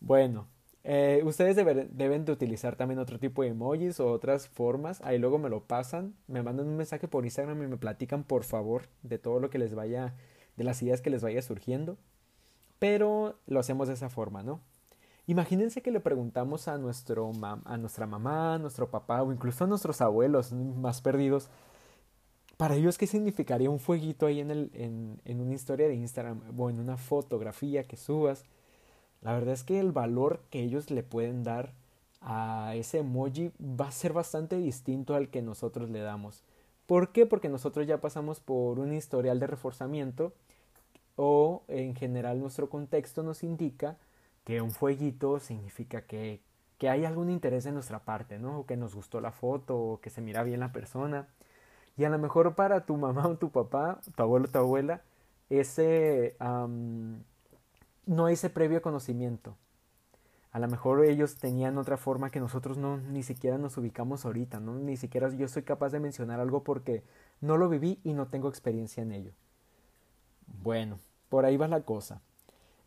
Bueno, 0.00 0.48
eh, 0.88 1.20
ustedes 1.24 1.56
deben 1.56 2.24
de 2.24 2.32
utilizar 2.32 2.76
también 2.76 3.00
otro 3.00 3.18
tipo 3.18 3.42
de 3.42 3.48
emojis 3.48 3.98
o 3.98 4.10
otras 4.10 4.48
formas. 4.48 5.00
Ahí 5.02 5.18
luego 5.18 5.38
me 5.38 5.48
lo 5.48 5.64
pasan, 5.64 6.14
me 6.28 6.42
mandan 6.42 6.68
un 6.68 6.76
mensaje 6.76 7.08
por 7.08 7.24
Instagram 7.24 7.62
y 7.62 7.66
me 7.66 7.76
platican 7.76 8.24
por 8.24 8.44
favor 8.44 8.82
de 9.02 9.18
todo 9.18 9.40
lo 9.40 9.50
que 9.50 9.58
les 9.58 9.74
vaya, 9.74 10.14
de 10.56 10.64
las 10.64 10.80
ideas 10.82 11.00
que 11.00 11.10
les 11.10 11.22
vaya 11.22 11.42
surgiendo. 11.42 11.98
Pero 12.78 13.38
lo 13.46 13.58
hacemos 13.60 13.88
de 13.88 13.94
esa 13.94 14.08
forma, 14.08 14.42
¿no? 14.42 14.60
Imagínense 15.26 15.82
que 15.82 15.90
le 15.90 15.98
preguntamos 15.98 16.68
a, 16.68 16.78
nuestro 16.78 17.32
a 17.64 17.76
nuestra 17.78 18.06
mamá, 18.06 18.54
a 18.54 18.58
nuestro 18.58 18.88
papá 18.88 19.24
o 19.24 19.32
incluso 19.32 19.64
a 19.64 19.66
nuestros 19.66 20.00
abuelos 20.00 20.52
más 20.52 21.00
perdidos. 21.00 21.50
Para 22.56 22.74
ellos, 22.76 22.96
¿qué 22.96 23.06
significaría 23.06 23.68
un 23.68 23.78
fueguito 23.78 24.26
ahí 24.26 24.40
en, 24.40 24.50
el, 24.50 24.70
en, 24.74 25.20
en 25.24 25.40
una 25.40 25.54
historia 25.54 25.88
de 25.88 25.94
Instagram 25.94 26.40
o 26.58 26.70
en 26.70 26.80
una 26.80 26.96
fotografía 26.96 27.84
que 27.84 27.96
subas? 27.96 28.44
La 29.20 29.32
verdad 29.34 29.54
es 29.54 29.64
que 29.64 29.78
el 29.78 29.92
valor 29.92 30.40
que 30.50 30.62
ellos 30.62 30.90
le 30.90 31.02
pueden 31.02 31.44
dar 31.44 31.72
a 32.20 32.74
ese 32.74 32.98
emoji 32.98 33.52
va 33.60 33.88
a 33.88 33.92
ser 33.92 34.12
bastante 34.12 34.56
distinto 34.56 35.14
al 35.14 35.28
que 35.28 35.42
nosotros 35.42 35.90
le 35.90 36.00
damos. 36.00 36.42
¿Por 36.86 37.10
qué? 37.12 37.26
Porque 37.26 37.48
nosotros 37.48 37.86
ya 37.86 38.00
pasamos 38.00 38.40
por 38.40 38.78
un 38.78 38.92
historial 38.92 39.38
de 39.40 39.46
reforzamiento 39.46 40.32
o 41.16 41.62
en 41.68 41.94
general 41.94 42.40
nuestro 42.40 42.68
contexto 42.68 43.22
nos 43.22 43.42
indica 43.42 43.96
que 44.44 44.60
un 44.60 44.70
fueguito 44.70 45.40
significa 45.40 46.02
que, 46.02 46.40
que 46.78 46.88
hay 46.88 47.04
algún 47.04 47.30
interés 47.30 47.66
en 47.66 47.74
nuestra 47.74 48.00
parte, 48.00 48.38
¿no? 48.38 48.60
O 48.60 48.66
que 48.66 48.76
nos 48.76 48.94
gustó 48.94 49.20
la 49.20 49.32
foto 49.32 49.76
o 49.76 50.00
que 50.00 50.10
se 50.10 50.20
mira 50.20 50.42
bien 50.44 50.60
la 50.60 50.72
persona. 50.72 51.26
Y 51.96 52.04
a 52.04 52.10
lo 52.10 52.18
mejor 52.18 52.54
para 52.54 52.84
tu 52.84 52.96
mamá 52.96 53.26
o 53.26 53.36
tu 53.36 53.50
papá, 53.50 54.00
tu 54.16 54.22
abuelo 54.22 54.46
o 54.46 54.50
tu 54.50 54.58
abuela, 54.58 55.02
ese 55.48 56.36
no 56.38 58.26
hay 58.26 58.34
ese 58.34 58.50
previo 58.50 58.82
conocimiento. 58.82 59.56
A 60.52 60.58
lo 60.58 60.68
mejor 60.68 61.04
ellos 61.04 61.36
tenían 61.36 61.76
otra 61.76 61.96
forma 61.96 62.30
que 62.30 62.40
nosotros 62.40 62.78
no 62.78 62.96
ni 62.96 63.22
siquiera 63.22 63.58
nos 63.58 63.76
ubicamos 63.76 64.24
ahorita, 64.24 64.58
¿no? 64.58 64.74
Ni 64.74 64.96
siquiera 64.96 65.28
yo 65.30 65.48
soy 65.48 65.62
capaz 65.62 65.90
de 65.90 66.00
mencionar 66.00 66.40
algo 66.40 66.64
porque 66.64 67.04
no 67.40 67.58
lo 67.58 67.68
viví 67.68 68.00
y 68.04 68.14
no 68.14 68.28
tengo 68.28 68.48
experiencia 68.48 69.02
en 69.02 69.12
ello. 69.12 69.32
Bueno, 70.46 70.98
por 71.28 71.44
ahí 71.44 71.56
va 71.56 71.68
la 71.68 71.82
cosa. 71.82 72.22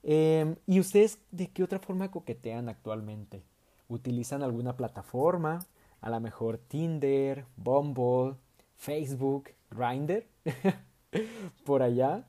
Em, 0.02 0.56
¿Y 0.66 0.80
ustedes 0.80 1.20
de 1.32 1.52
qué 1.52 1.64
otra 1.64 1.80
forma 1.80 2.10
coquetean 2.10 2.70
actualmente? 2.70 3.44
¿Utilizan 3.88 4.42
alguna 4.42 4.76
plataforma? 4.78 5.60
a 6.02 6.10
lo 6.10 6.20
mejor 6.20 6.58
Tinder, 6.58 7.46
Bumble, 7.58 8.36
Facebook, 8.80 9.50
Grindr, 9.70 10.26
por 11.66 11.84
allá. 11.84 12.26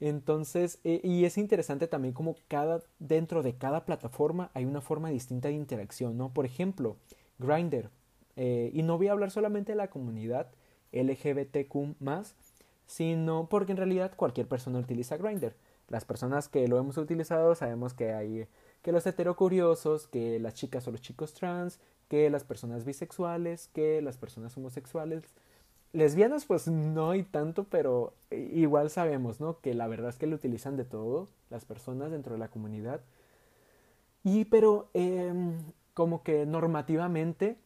Entonces, 0.00 0.78
eh, 0.84 1.00
y 1.02 1.24
es 1.24 1.36
interesante 1.36 1.88
también 1.88 2.14
como 2.14 2.36
cada, 2.48 2.82
dentro 2.98 3.42
de 3.42 3.56
cada 3.56 3.84
plataforma 3.84 4.50
hay 4.54 4.64
una 4.64 4.80
forma 4.80 5.10
distinta 5.10 5.48
de 5.48 5.54
interacción, 5.54 6.16
¿no? 6.16 6.32
Por 6.32 6.46
ejemplo, 6.46 6.96
Grindr, 7.38 7.90
eh, 8.36 8.70
y 8.72 8.82
no 8.82 8.98
voy 8.98 9.08
a 9.08 9.12
hablar 9.12 9.30
solamente 9.30 9.72
de 9.72 9.76
la 9.76 9.90
comunidad 9.90 10.48
LGBTQ 10.92 11.96
sino 12.86 13.48
porque 13.48 13.72
en 13.72 13.78
realidad 13.78 14.12
cualquier 14.14 14.46
persona 14.46 14.78
utiliza 14.78 15.16
Grindr. 15.16 15.54
Las 15.88 16.04
personas 16.04 16.48
que 16.48 16.68
lo 16.68 16.78
hemos 16.78 16.96
utilizado 16.98 17.54
sabemos 17.54 17.94
que 17.94 18.12
hay 18.12 18.46
que 18.82 18.92
los 18.92 19.06
heterocuriosos, 19.06 20.06
que 20.06 20.38
las 20.38 20.54
chicas 20.54 20.86
o 20.86 20.90
los 20.90 21.00
chicos 21.00 21.32
trans, 21.34 21.80
que 22.08 22.28
las 22.30 22.44
personas 22.44 22.84
bisexuales, 22.84 23.68
que 23.68 24.02
las 24.02 24.18
personas 24.18 24.56
homosexuales. 24.56 25.24
Lesbianas 25.94 26.44
pues 26.44 26.66
no 26.66 27.10
hay 27.10 27.22
tanto, 27.22 27.64
pero 27.70 28.14
igual 28.32 28.90
sabemos, 28.90 29.40
¿no? 29.40 29.60
Que 29.60 29.74
la 29.74 29.86
verdad 29.86 30.10
es 30.10 30.16
que 30.16 30.26
lo 30.26 30.34
utilizan 30.34 30.76
de 30.76 30.84
todo 30.84 31.28
las 31.50 31.64
personas 31.64 32.10
dentro 32.10 32.32
de 32.32 32.40
la 32.40 32.48
comunidad. 32.48 33.00
Y 34.24 34.46
pero 34.46 34.90
em, 34.92 35.56
como 35.94 36.24
que 36.24 36.46
normativamente 36.46 37.56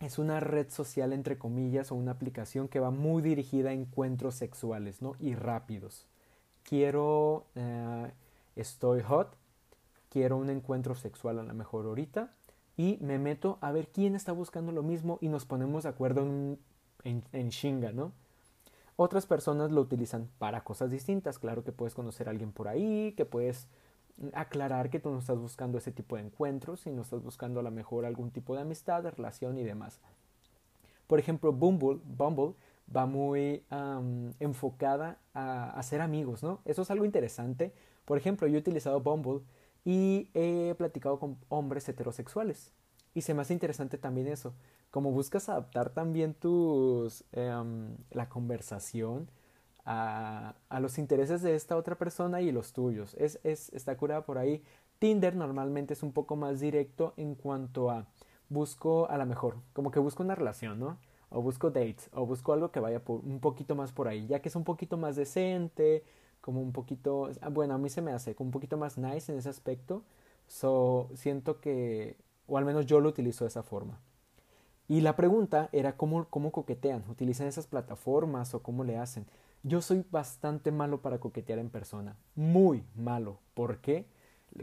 es 0.00 0.18
una 0.18 0.40
red 0.40 0.70
social 0.70 1.12
entre 1.12 1.36
comillas 1.36 1.92
o 1.92 1.94
una 1.94 2.12
aplicación 2.12 2.68
que 2.68 2.80
va 2.80 2.90
muy 2.90 3.20
dirigida 3.20 3.68
a 3.68 3.74
encuentros 3.74 4.34
sexuales, 4.34 5.02
¿no? 5.02 5.14
Y 5.20 5.34
rápidos. 5.34 6.06
Quiero, 6.62 7.44
eh, 7.54 8.10
estoy 8.56 9.02
hot, 9.02 9.36
quiero 10.08 10.38
un 10.38 10.48
encuentro 10.48 10.94
sexual 10.94 11.38
a 11.38 11.42
lo 11.42 11.52
mejor 11.52 11.84
ahorita 11.84 12.32
y 12.78 12.96
me 13.02 13.18
meto 13.18 13.58
a 13.60 13.72
ver 13.72 13.88
quién 13.88 14.14
está 14.14 14.32
buscando 14.32 14.72
lo 14.72 14.82
mismo 14.82 15.18
y 15.20 15.28
nos 15.28 15.44
ponemos 15.44 15.82
de 15.82 15.90
acuerdo 15.90 16.22
en, 16.22 16.58
en, 17.04 17.22
en 17.32 17.96
¿no? 17.96 18.12
Otras 18.96 19.26
personas 19.26 19.70
lo 19.70 19.80
utilizan 19.80 20.28
para 20.38 20.64
cosas 20.64 20.90
distintas. 20.90 21.38
Claro 21.38 21.62
que 21.62 21.72
puedes 21.72 21.94
conocer 21.94 22.28
a 22.28 22.32
alguien 22.32 22.52
por 22.52 22.66
ahí, 22.66 23.14
que 23.16 23.24
puedes 23.24 23.68
aclarar 24.32 24.90
que 24.90 24.98
tú 24.98 25.10
no 25.10 25.18
estás 25.18 25.38
buscando 25.38 25.78
ese 25.78 25.92
tipo 25.92 26.16
de 26.16 26.22
encuentros, 26.22 26.80
sino 26.80 27.02
estás 27.02 27.22
buscando 27.22 27.60
a 27.60 27.62
lo 27.62 27.70
mejor 27.70 28.04
algún 28.04 28.30
tipo 28.30 28.54
de 28.56 28.62
amistad, 28.62 29.02
de 29.02 29.12
relación 29.12 29.56
y 29.58 29.62
demás. 29.62 30.00
Por 31.06 31.18
ejemplo, 31.18 31.52
Bumble, 31.52 32.00
Bumble 32.04 32.54
va 32.94 33.06
muy 33.06 33.62
enfocada 34.40 35.18
a 35.34 35.70
hacer 35.78 36.00
amigos, 36.00 36.42
¿no? 36.42 36.60
Eso 36.64 36.82
es 36.82 36.90
algo 36.90 37.04
interesante. 37.04 37.72
Por 38.04 38.18
ejemplo, 38.18 38.46
yo 38.48 38.56
he 38.56 38.60
utilizado 38.60 39.00
Bumble 39.00 39.40
y 39.84 40.28
he 40.34 40.74
platicado 40.76 41.18
con 41.18 41.38
hombres 41.48 41.88
heterosexuales. 41.88 42.72
Y 43.14 43.22
se 43.22 43.34
me 43.34 43.42
hace 43.42 43.52
interesante 43.52 43.96
también 43.96 44.26
eso. 44.26 44.54
Como 44.90 45.12
buscas 45.12 45.48
adaptar 45.48 45.90
también 45.90 46.34
tus 46.34 47.24
em, 47.32 47.96
la 48.10 48.28
conversación 48.28 49.30
a, 49.84 50.54
a, 50.68 50.80
los 50.80 50.98
intereses 50.98 51.42
de 51.42 51.54
esta 51.54 51.76
otra 51.76 51.96
persona 51.96 52.40
y 52.40 52.52
los 52.52 52.72
tuyos. 52.72 53.14
Es, 53.14 53.40
es, 53.44 53.70
está 53.72 53.96
curada 53.96 54.24
por 54.24 54.38
ahí. 54.38 54.62
Tinder 54.98 55.36
normalmente 55.36 55.94
es 55.94 56.02
un 56.02 56.12
poco 56.12 56.36
más 56.36 56.60
directo 56.60 57.14
en 57.16 57.34
cuanto 57.34 57.90
a 57.90 58.06
busco 58.48 59.08
a 59.10 59.18
lo 59.18 59.26
mejor, 59.26 59.56
como 59.72 59.90
que 59.90 60.00
busco 60.00 60.22
una 60.22 60.34
relación, 60.34 60.78
¿no? 60.80 60.98
O 61.30 61.42
busco 61.42 61.70
dates, 61.70 62.08
o 62.14 62.24
busco 62.26 62.52
algo 62.52 62.70
que 62.70 62.80
vaya 62.80 63.02
un 63.06 63.40
poquito 63.40 63.74
más 63.74 63.92
por 63.92 64.08
ahí, 64.08 64.26
ya 64.26 64.40
que 64.40 64.48
es 64.48 64.56
un 64.56 64.64
poquito 64.64 64.96
más 64.96 65.16
decente, 65.16 66.04
como 66.40 66.62
un 66.62 66.72
poquito, 66.72 67.30
ah, 67.42 67.48
bueno, 67.50 67.74
a 67.74 67.78
mí 67.78 67.90
se 67.90 68.00
me 68.02 68.12
hace 68.12 68.34
como 68.34 68.48
un 68.48 68.52
poquito 68.52 68.78
más 68.78 68.96
nice 68.98 69.32
en 69.32 69.38
ese 69.38 69.48
aspecto. 69.50 70.04
So, 70.46 71.10
siento 71.14 71.60
que, 71.60 72.16
o 72.46 72.56
al 72.56 72.64
menos 72.64 72.86
yo 72.86 73.00
lo 73.00 73.10
utilizo 73.10 73.44
de 73.44 73.48
esa 73.48 73.62
forma. 73.62 74.00
Y 74.88 75.02
la 75.02 75.16
pregunta 75.16 75.68
era 75.72 75.96
cómo, 75.96 76.24
cómo 76.30 76.50
coquetean, 76.50 77.04
utilizan 77.10 77.46
esas 77.46 77.66
plataformas 77.66 78.54
o 78.54 78.62
cómo 78.62 78.84
le 78.84 78.96
hacen. 78.96 79.26
Yo 79.62 79.82
soy 79.82 80.04
bastante 80.10 80.72
malo 80.72 81.02
para 81.02 81.18
coquetear 81.18 81.58
en 81.58 81.68
persona. 81.68 82.16
Muy 82.34 82.84
malo. 82.96 83.38
¿Por 83.54 83.78
qué? 83.78 84.06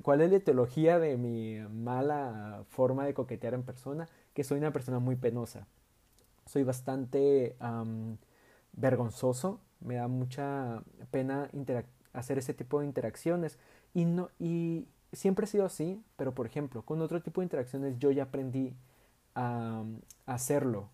¿Cuál 0.01 0.21
es 0.21 0.31
la 0.31 0.37
etiología 0.37 0.97
de 0.97 1.15
mi 1.17 1.59
mala 1.69 2.63
forma 2.69 3.05
de 3.05 3.13
coquetear 3.13 3.53
en 3.53 3.63
persona? 3.63 4.07
Que 4.33 4.43
soy 4.43 4.57
una 4.57 4.73
persona 4.73 4.99
muy 4.99 5.15
penosa. 5.15 5.67
Soy 6.47 6.63
bastante 6.63 7.55
vergonzoso. 8.73 9.59
Me 9.79 9.95
da 9.95 10.07
mucha 10.07 10.81
pena 11.11 11.51
hacer 12.13 12.39
ese 12.39 12.53
tipo 12.53 12.79
de 12.79 12.87
interacciones. 12.87 13.59
Y, 13.93 14.05
no, 14.05 14.29
y 14.39 14.87
siempre 15.13 15.45
he 15.45 15.47
sido 15.47 15.65
así, 15.65 16.03
pero 16.15 16.33
por 16.33 16.47
ejemplo, 16.47 16.81
con 16.81 17.01
otro 17.01 17.21
tipo 17.21 17.41
de 17.41 17.45
interacciones 17.45 17.99
yo 17.99 18.11
ya 18.11 18.23
aprendí 18.23 18.73
a 19.35 19.83
hacerlo. 20.25 20.89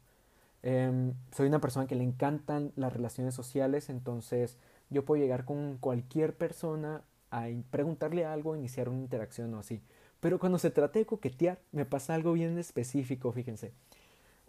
Em, 0.63 1.13
soy 1.35 1.47
una 1.47 1.59
persona 1.59 1.87
que 1.87 1.95
le 1.95 2.03
encantan 2.03 2.71
las 2.75 2.93
relaciones 2.93 3.33
sociales, 3.33 3.89
entonces 3.89 4.57
yo 4.89 5.05
puedo 5.05 5.21
llegar 5.21 5.45
con 5.45 5.77
cualquier 5.77 6.35
persona 6.35 7.03
a 7.31 7.47
preguntarle 7.71 8.25
algo, 8.25 8.55
iniciar 8.55 8.89
una 8.89 8.99
interacción 8.99 9.53
o 9.53 9.59
así. 9.59 9.81
Pero 10.19 10.39
cuando 10.39 10.59
se 10.59 10.69
trata 10.69 10.99
de 10.99 11.05
coquetear, 11.05 11.59
me 11.71 11.85
pasa 11.85 12.13
algo 12.13 12.33
bien 12.33 12.57
específico, 12.59 13.31
fíjense. 13.31 13.73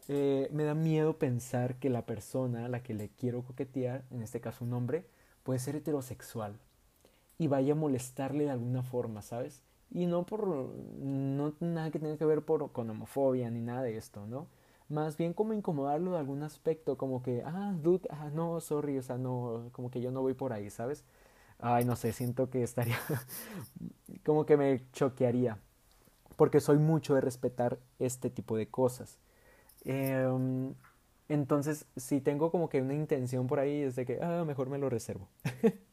Eh, 0.09 0.49
me 0.53 0.65
da 0.65 0.75
miedo 0.75 1.19
pensar 1.19 1.77
que 1.77 1.89
la 1.89 2.05
persona 2.05 2.67
a 2.67 2.69
la 2.69 2.83
que 2.83 2.93
le 2.95 3.09
quiero 3.09 3.43
coquetear, 3.43 4.05
en 4.11 4.23
este 4.23 4.41
caso 4.41 4.65
un 4.65 4.75
hombre, 4.75 5.07
puede 5.45 5.61
ser 5.61 5.77
heterosexual 5.77 6.59
y 7.39 7.47
vaya 7.47 7.73
a 7.73 7.77
molestarle 7.77 8.45
de 8.45 8.51
alguna 8.51 8.83
forma, 8.83 9.23
¿sabes? 9.23 9.63
Y 9.95 10.07
no 10.07 10.25
por 10.25 10.47
no 10.49 11.55
nada 11.61 11.91
que 11.91 11.99
tenga 11.99 12.17
que 12.17 12.25
ver 12.25 12.43
por, 12.43 12.73
con 12.73 12.89
homofobia 12.91 13.51
ni 13.51 13.61
nada 13.61 13.83
de 13.83 13.97
esto, 13.97 14.27
¿no? 14.27 14.47
más 14.93 15.17
bien 15.17 15.33
como 15.33 15.55
incomodarlo 15.55 16.13
de 16.13 16.19
algún 16.19 16.43
aspecto, 16.43 16.97
como 16.97 17.23
que, 17.23 17.43
ah, 17.45 17.75
dude, 17.83 18.07
ah, 18.11 18.31
no, 18.33 18.61
sorry, 18.61 18.99
o 18.99 19.03
sea, 19.03 19.19
no, 19.19 19.71
como 19.73 19.91
que 19.91 20.01
yo 20.01 20.11
no 20.13 20.21
voy 20.23 20.35
por 20.35 20.53
ahí, 20.53 20.71
¿sabes? 20.71 21.05
Ay, 21.59 21.85
no 21.85 21.97
sé, 21.97 22.13
siento 22.13 22.51
que 22.51 22.63
estaría, 22.63 22.99
como 24.25 24.47
que 24.47 24.57
me 24.57 24.83
choquearía, 24.93 25.59
porque 26.37 26.61
soy 26.61 26.79
mucho 26.79 27.15
de 27.15 27.21
respetar 27.23 27.79
este 27.99 28.31
tipo 28.31 28.57
de 28.57 28.69
cosas. 28.69 29.19
Em, 29.85 30.75
entonces, 31.29 31.87
si 31.97 32.21
tengo 32.21 32.51
como 32.51 32.69
que 32.69 32.83
una 32.83 32.95
intención 32.95 33.47
por 33.47 33.61
ahí, 33.61 33.83
es 33.83 33.97
de 33.97 34.07
que, 34.07 34.21
ah, 34.23 34.45
mejor 34.47 34.69
me 34.71 34.79
lo 34.79 34.91
reservo. 34.91 35.29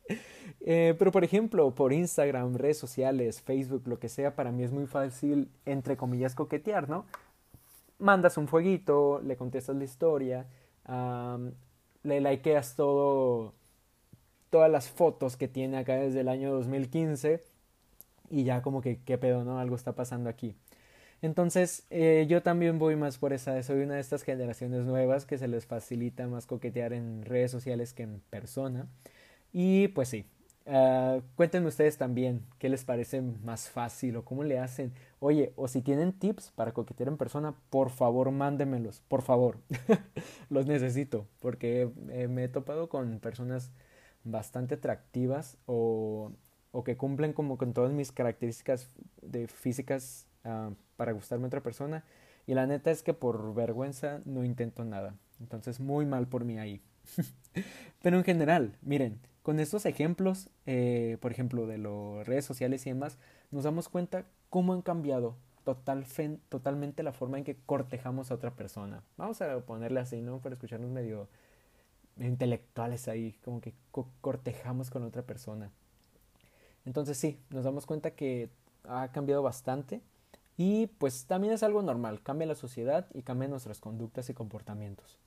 eh, 0.62 0.96
pero, 0.98 1.12
por 1.12 1.24
ejemplo, 1.24 1.74
por 1.76 1.94
Instagram, 1.94 2.56
redes 2.56 2.78
sociales, 2.78 3.42
Facebook, 3.42 3.84
lo 3.88 4.00
que 4.00 4.10
sea, 4.10 4.36
para 4.36 4.52
mí 4.52 4.64
es 4.64 4.72
muy 4.72 4.88
fácil, 4.88 5.50
entre 5.66 5.98
comillas, 5.98 6.36
coquetear, 6.36 6.90
¿no? 6.90 7.06
mandas 8.00 8.38
un 8.38 8.48
fueguito, 8.48 9.22
le 9.24 9.36
contestas 9.36 9.76
la 9.76 9.84
historia, 9.84 10.48
le 12.04 12.22
likeas 12.22 12.76
todo, 12.76 13.54
todas 14.50 14.72
las 14.72 14.90
fotos 14.90 15.38
que 15.38 15.48
tiene 15.48 15.78
acá 15.78 15.96
desde 15.96 16.22
el 16.22 16.30
año 16.30 16.52
2015 16.54 17.44
y 18.32 18.44
ya 18.44 18.62
como 18.62 18.82
que, 18.82 19.02
¿qué 19.04 19.18
pedo, 19.18 19.44
no? 19.44 19.60
Algo 19.60 19.76
está 19.76 19.94
pasando 19.94 20.30
aquí. 20.30 20.56
Entonces, 21.22 21.86
eh, 21.90 22.26
yo 22.30 22.42
también 22.42 22.80
voy 22.80 22.96
más 22.96 23.18
por 23.18 23.34
esa, 23.34 23.62
soy 23.62 23.82
una 23.82 23.96
de 23.96 24.02
estas 24.02 24.24
generaciones 24.24 24.86
nuevas 24.86 25.26
que 25.26 25.38
se 25.38 25.50
les 25.50 25.66
facilita 25.66 26.28
más 26.28 26.46
coquetear 26.46 26.94
en 26.94 27.26
redes 27.26 27.52
sociales 27.52 27.94
que 27.94 28.04
en 28.04 28.22
persona. 28.30 28.88
Y 29.52 29.90
pues 29.90 30.10
sí, 30.10 30.26
Uh, 30.72 31.24
cuéntenme 31.36 31.68
ustedes 31.68 31.98
también 31.98 32.46
qué 32.60 32.70
les 32.70 32.86
parece 32.86 33.22
más 33.22 33.70
fácil 33.72 34.18
o 34.18 34.24
cómo 34.24 34.44
le 34.44 34.60
hacen. 34.60 34.94
Oye, 35.20 35.52
o 35.56 35.68
si 35.68 35.82
tienen 35.82 36.14
tips 36.14 36.52
para 36.52 36.74
coquetear 36.74 37.10
en 37.10 37.18
persona, 37.18 37.56
por 37.72 37.90
favor, 37.90 38.30
mándenmelos, 38.30 39.02
por 39.08 39.24
favor. 39.24 39.58
Los 40.52 40.68
necesito, 40.68 41.26
porque 41.40 41.90
eh, 42.10 42.28
me 42.28 42.44
he 42.44 42.50
topado 42.50 42.88
con 42.88 43.20
personas 43.20 43.72
bastante 44.24 44.76
atractivas 44.76 45.58
o, 45.66 46.34
o, 46.72 46.84
que 46.84 46.98
cumplen 46.98 47.34
como 47.34 47.58
con 47.58 47.74
todas 47.74 47.92
mis 47.92 48.12
características 48.12 48.90
de 49.24 49.48
físicas 49.48 50.28
uh, 50.46 50.76
para 50.98 51.14
gustarme 51.14 51.46
a 51.46 51.48
otra 51.48 51.64
persona. 51.64 52.04
Y 52.46 52.54
la 52.54 52.68
neta 52.68 52.92
es 52.92 53.02
que 53.02 53.16
por 53.16 53.56
vergüenza 53.56 54.22
no 54.26 54.44
intento 54.44 54.86
nada. 54.86 55.16
Entonces, 55.40 55.80
muy 55.80 56.06
mal 56.06 56.28
por 56.28 56.46
mí 56.46 56.60
ahí. 56.60 56.80
Pero 58.04 58.18
en 58.18 58.24
general, 58.24 58.78
miren, 58.84 59.20
con 59.44 59.60
estos 59.60 59.86
ejemplos, 59.86 60.50
eh, 60.66 61.18
por 61.22 61.32
ejemplo, 61.32 61.68
de 61.68 61.78
las 61.78 62.28
redes 62.28 62.46
sociales 62.46 62.86
y 62.86 62.90
demás, 62.90 63.18
nos 63.52 63.64
damos 63.64 63.90
cuenta 63.90 64.26
cómo 64.50 64.74
han 64.74 64.82
cambiado 64.82 65.38
total 65.64 66.06
totalmente 66.50 67.04
la 67.04 67.14
forma 67.14 67.38
en 67.38 67.44
que 67.44 67.58
cortejamos 67.66 68.32
a 68.32 68.36
otra 68.36 68.56
persona. 68.56 69.04
Vamos 69.18 69.42
a 69.42 69.60
ponerle 69.62 70.00
así, 70.00 70.22
¿no? 70.22 70.40
Para 70.40 70.56
escucharnos 70.56 70.90
medio 70.90 71.28
intelectuales 72.18 73.08
ahí, 73.08 73.34
como 73.44 73.62
que 73.62 73.74
cortejamos 74.22 74.90
con 74.90 75.04
otra 75.04 75.22
persona. 75.24 75.72
Entonces 76.86 77.18
sí, 77.18 77.40
nos 77.50 77.64
damos 77.64 77.86
cuenta 77.86 78.12
que 78.12 78.50
ha 78.84 79.12
cambiado 79.12 79.44
bastante 79.44 80.02
y 80.58 80.88
pues 80.88 81.26
también 81.26 81.54
es 81.54 81.64
algo 81.64 81.82
normal, 81.82 82.22
cambia 82.22 82.48
la 82.48 82.56
sociedad 82.56 83.08
y 83.14 83.22
cambia 83.22 83.48
nuestras 83.48 83.80
conductas 83.80 84.30
y 84.30 84.34
comportamientos. 84.34 85.20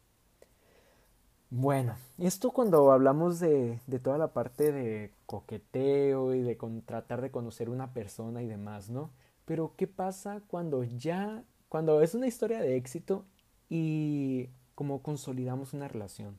Bueno, 1.55 1.97
esto 2.17 2.51
cuando 2.51 2.93
hablamos 2.93 3.39
de, 3.39 3.79
de, 3.87 3.99
toda 3.99 4.17
la 4.17 4.33
parte 4.33 4.73
de 4.73 5.13
coqueteo 5.27 6.35
y 6.35 6.41
de 6.41 6.57
tratar 6.87 7.21
de 7.21 7.31
conocer 7.31 7.69
una 7.69 7.93
persona 7.93 8.43
y 8.43 8.47
demás, 8.47 8.89
¿no? 8.89 9.11
Pero 9.45 9.75
¿qué 9.77 9.87
pasa 9.87 10.41
cuando 10.47 10.83
ya, 10.83 11.45
cuando 11.69 12.01
es 12.01 12.15
una 12.15 12.27
historia 12.27 12.59
de 12.63 12.77
éxito 12.77 13.27
y 13.69 14.49
como 14.75 15.03
consolidamos 15.03 15.75
una 15.75 15.89
relación. 15.89 16.39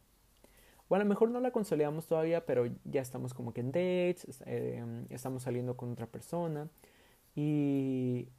O 0.90 0.96
a 0.96 0.98
lo 0.98 1.06
mejor 1.06 1.30
no 1.30 1.40
la 1.40 1.52
consolidamos 1.52 2.08
todavía, 2.08 2.48
pero 2.48 2.66
ya 2.84 3.02
estamos 3.02 3.36
como 3.36 3.54
que 3.54 3.62
en 3.62 3.68
dates, 3.72 4.42
eh, 4.48 4.84
estamos 5.12 5.44
saliendo 5.44 5.78
con 5.78 5.92
otra 5.92 6.08
persona 6.08 6.70
y, 7.36 8.30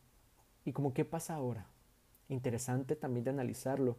y 0.65 0.73
como 0.73 0.93
qué 0.93 1.05
pasa 1.05 1.37
ahora. 1.37 1.69
Interesante 2.29 2.97
también 2.97 3.23
de 3.23 3.31
analizarlo. 3.31 3.97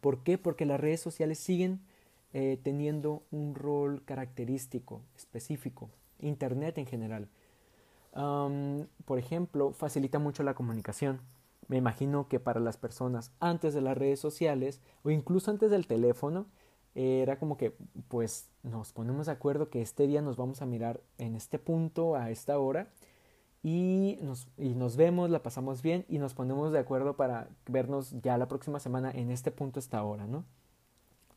¿Por 0.00 0.22
qué? 0.22 0.38
Porque 0.38 0.64
las 0.64 0.78
redes 0.78 1.00
sociales 1.00 1.38
siguen 1.38 1.80
eh, 2.32 2.58
teniendo 2.62 3.22
un 3.30 3.54
rol 3.54 4.04
característico, 4.04 5.02
específico. 5.16 5.90
Internet 6.20 6.78
en 6.78 6.86
general. 6.86 7.28
por 9.04 9.18
ejemplo, 9.18 9.72
facilita 9.72 10.18
mucho 10.18 10.42
la 10.42 10.54
comunicación. 10.54 11.20
Me 11.68 11.76
imagino 11.76 12.28
que 12.28 12.40
para 12.40 12.60
las 12.60 12.76
personas 12.76 13.32
antes 13.40 13.74
de 13.74 13.82
las 13.82 13.96
redes 13.96 14.18
sociales 14.18 14.80
o 15.04 15.10
incluso 15.10 15.50
antes 15.50 15.70
del 15.70 15.86
teléfono, 15.86 16.46
era 16.94 17.38
como 17.38 17.56
que 17.56 17.76
pues 18.08 18.50
nos 18.64 18.92
ponemos 18.92 19.26
de 19.26 19.32
acuerdo 19.32 19.70
que 19.70 19.82
este 19.82 20.06
día 20.06 20.20
nos 20.20 20.36
vamos 20.36 20.62
a 20.62 20.66
mirar 20.66 21.00
en 21.18 21.36
este 21.36 21.58
punto 21.58 22.16
a 22.16 22.30
esta 22.30 22.58
hora 22.58 22.88
y 23.62 24.18
nos, 24.22 24.48
y 24.56 24.74
nos 24.74 24.96
vemos, 24.96 25.30
la 25.30 25.42
pasamos 25.42 25.82
bien 25.82 26.04
y 26.08 26.18
nos 26.18 26.34
ponemos 26.34 26.72
de 26.72 26.78
acuerdo 26.78 27.16
para 27.16 27.48
vernos 27.66 28.14
ya 28.22 28.36
la 28.38 28.48
próxima 28.48 28.80
semana 28.80 29.10
en 29.12 29.30
este 29.30 29.50
punto 29.50 29.78
esta 29.78 30.02
hora, 30.02 30.26
¿no? 30.26 30.44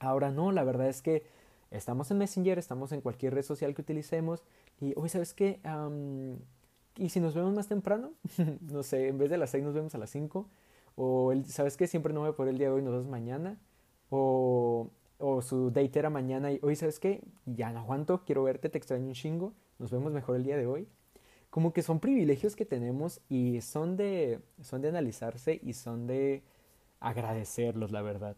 Ahora 0.02 0.32
no, 0.32 0.52
la 0.52 0.64
verdad 0.64 0.88
es 0.90 1.02
que 1.04 1.24
estamos 1.70 2.10
en 2.10 2.18
Messenger, 2.18 2.58
estamos 2.58 2.92
en 2.92 3.02
cualquier 3.02 3.36
red 3.36 3.44
social 3.44 3.76
que 3.76 3.84
utilicemos 3.84 4.44
y 4.80 4.94
hoy, 4.98 5.10
¿sabes 5.10 5.36
qué? 5.36 5.60
¿Y 6.98 7.10
si 7.10 7.20
nos 7.20 7.36
vemos 7.36 7.54
más 7.54 7.68
temprano? 7.68 8.12
no 8.62 8.82
sé, 8.82 9.10
en 9.10 9.20
vez 9.20 9.30
de 9.30 9.38
las 9.38 9.52
6 9.52 9.64
nos 9.64 9.76
vemos 9.76 9.94
a 9.94 10.00
las 10.00 10.10
5. 10.10 10.50
O, 10.96 11.32
el, 11.32 11.46
¿sabes 11.46 11.78
qué? 11.78 11.86
Siempre 11.88 12.14
no 12.14 12.22
voy 12.22 12.34
por 12.34 12.48
el 12.48 12.58
día 12.58 12.68
de 12.68 12.74
hoy, 12.74 12.82
nos 12.82 12.94
vemos 12.94 13.08
mañana. 13.08 13.60
O, 14.10 14.90
o 15.20 15.42
su 15.44 15.70
date 15.70 16.00
era 16.00 16.10
mañana 16.10 16.52
y 16.52 16.60
hoy, 16.64 16.76
¿sabes 16.76 17.00
qué? 17.00 17.24
Ya 17.46 17.72
no 17.72 17.80
aguanto, 17.80 18.24
quiero 18.26 18.44
verte, 18.44 18.70
te 18.70 18.80
extraño 18.80 19.06
un 19.06 19.14
chingo. 19.14 19.54
Nos 19.78 19.92
vemos 19.92 20.12
mejor 20.12 20.36
el 20.36 20.44
día 20.44 20.58
de 20.58 20.66
hoy. 20.66 20.88
Como 21.52 21.74
que 21.74 21.84
son 21.84 22.00
privilegios 22.00 22.56
que 22.56 22.66
tenemos 22.66 23.22
y 23.30 23.62
son 23.62 23.98
de, 23.98 24.40
son 24.62 24.82
de 24.82 24.90
analizarse 24.90 25.60
y 25.64 25.74
son 25.74 26.08
de 26.08 26.44
agradecerlos, 27.00 27.92
la 27.92 28.02
verdad. 28.02 28.36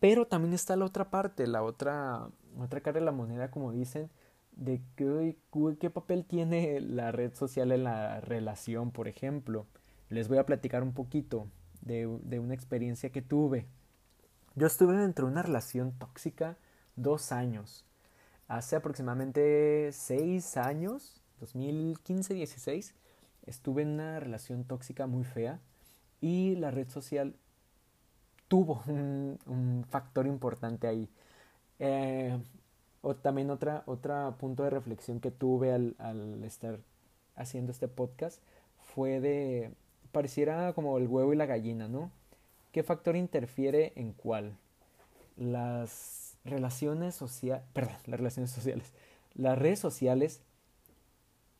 Pero 0.00 0.26
también 0.26 0.54
está 0.54 0.76
la 0.76 0.84
otra 0.84 1.10
parte, 1.10 1.46
la 1.46 1.62
otra, 1.62 2.28
otra 2.58 2.80
cara 2.80 3.00
de 3.00 3.04
la 3.04 3.12
moneda, 3.12 3.50
como 3.50 3.72
dicen, 3.72 4.10
de 4.52 4.80
qué, 4.96 5.90
papel 5.90 6.24
tiene 6.24 6.80
la 6.80 7.12
red 7.12 7.34
social 7.34 7.72
en 7.72 7.84
la 7.84 8.20
relación, 8.20 8.90
por 8.90 9.08
ejemplo. 9.08 9.66
Les 10.08 10.28
voy 10.28 10.38
a 10.38 10.46
platicar 10.46 10.82
un 10.82 10.92
poquito 10.92 11.48
de, 11.80 12.18
de 12.22 12.38
una 12.38 12.54
experiencia 12.54 13.10
que 13.10 13.22
tuve. 13.22 13.66
Yo 14.54 14.66
estuve 14.66 14.96
dentro 14.96 15.26
de 15.26 15.32
una 15.32 15.42
relación 15.42 15.92
tóxica 15.92 16.56
dos 16.96 17.32
años. 17.32 17.84
Hace 18.48 18.76
aproximadamente 18.76 19.90
seis 19.92 20.56
años, 20.56 21.22
2015-16, 21.40 22.94
estuve 23.46 23.82
en 23.82 23.90
una 23.90 24.20
relación 24.20 24.64
tóxica 24.64 25.06
muy 25.06 25.24
fea 25.24 25.60
y 26.20 26.56
la 26.56 26.70
red 26.70 26.88
social 26.88 27.36
tuvo 28.48 28.82
un, 28.86 29.86
factor 29.88 30.26
importante 30.26 30.86
ahí. 30.86 31.08
Eh, 31.78 32.36
o 33.02 33.14
también 33.14 33.50
otra, 33.50 33.84
punto 34.38 34.64
de 34.64 34.70
reflexión 34.70 35.20
que 35.20 35.30
tuve 35.30 35.72
al, 35.72 36.42
estar 36.44 36.80
haciendo 37.36 37.70
este 37.70 37.86
podcast 37.86 38.42
fue 38.94 39.20
de, 39.20 39.72
pareciera 40.10 40.72
como 40.72 40.98
el 40.98 41.06
huevo 41.06 41.32
y 41.32 41.36
la 41.36 41.46
gallina, 41.46 41.88
¿no? 41.88 42.10
¿Qué 42.72 42.82
factor 42.82 43.16
interfiere 43.16 43.92
en 43.96 44.12
cuál? 44.12 44.56
Las 45.36 46.36
relaciones 46.44 47.14
sociales, 47.14 47.64
perdón, 47.72 47.96
las 48.06 48.18
relaciones 48.18 48.50
sociales. 48.50 48.92
Las 49.34 49.58
redes 49.58 49.78
sociales 49.78 50.42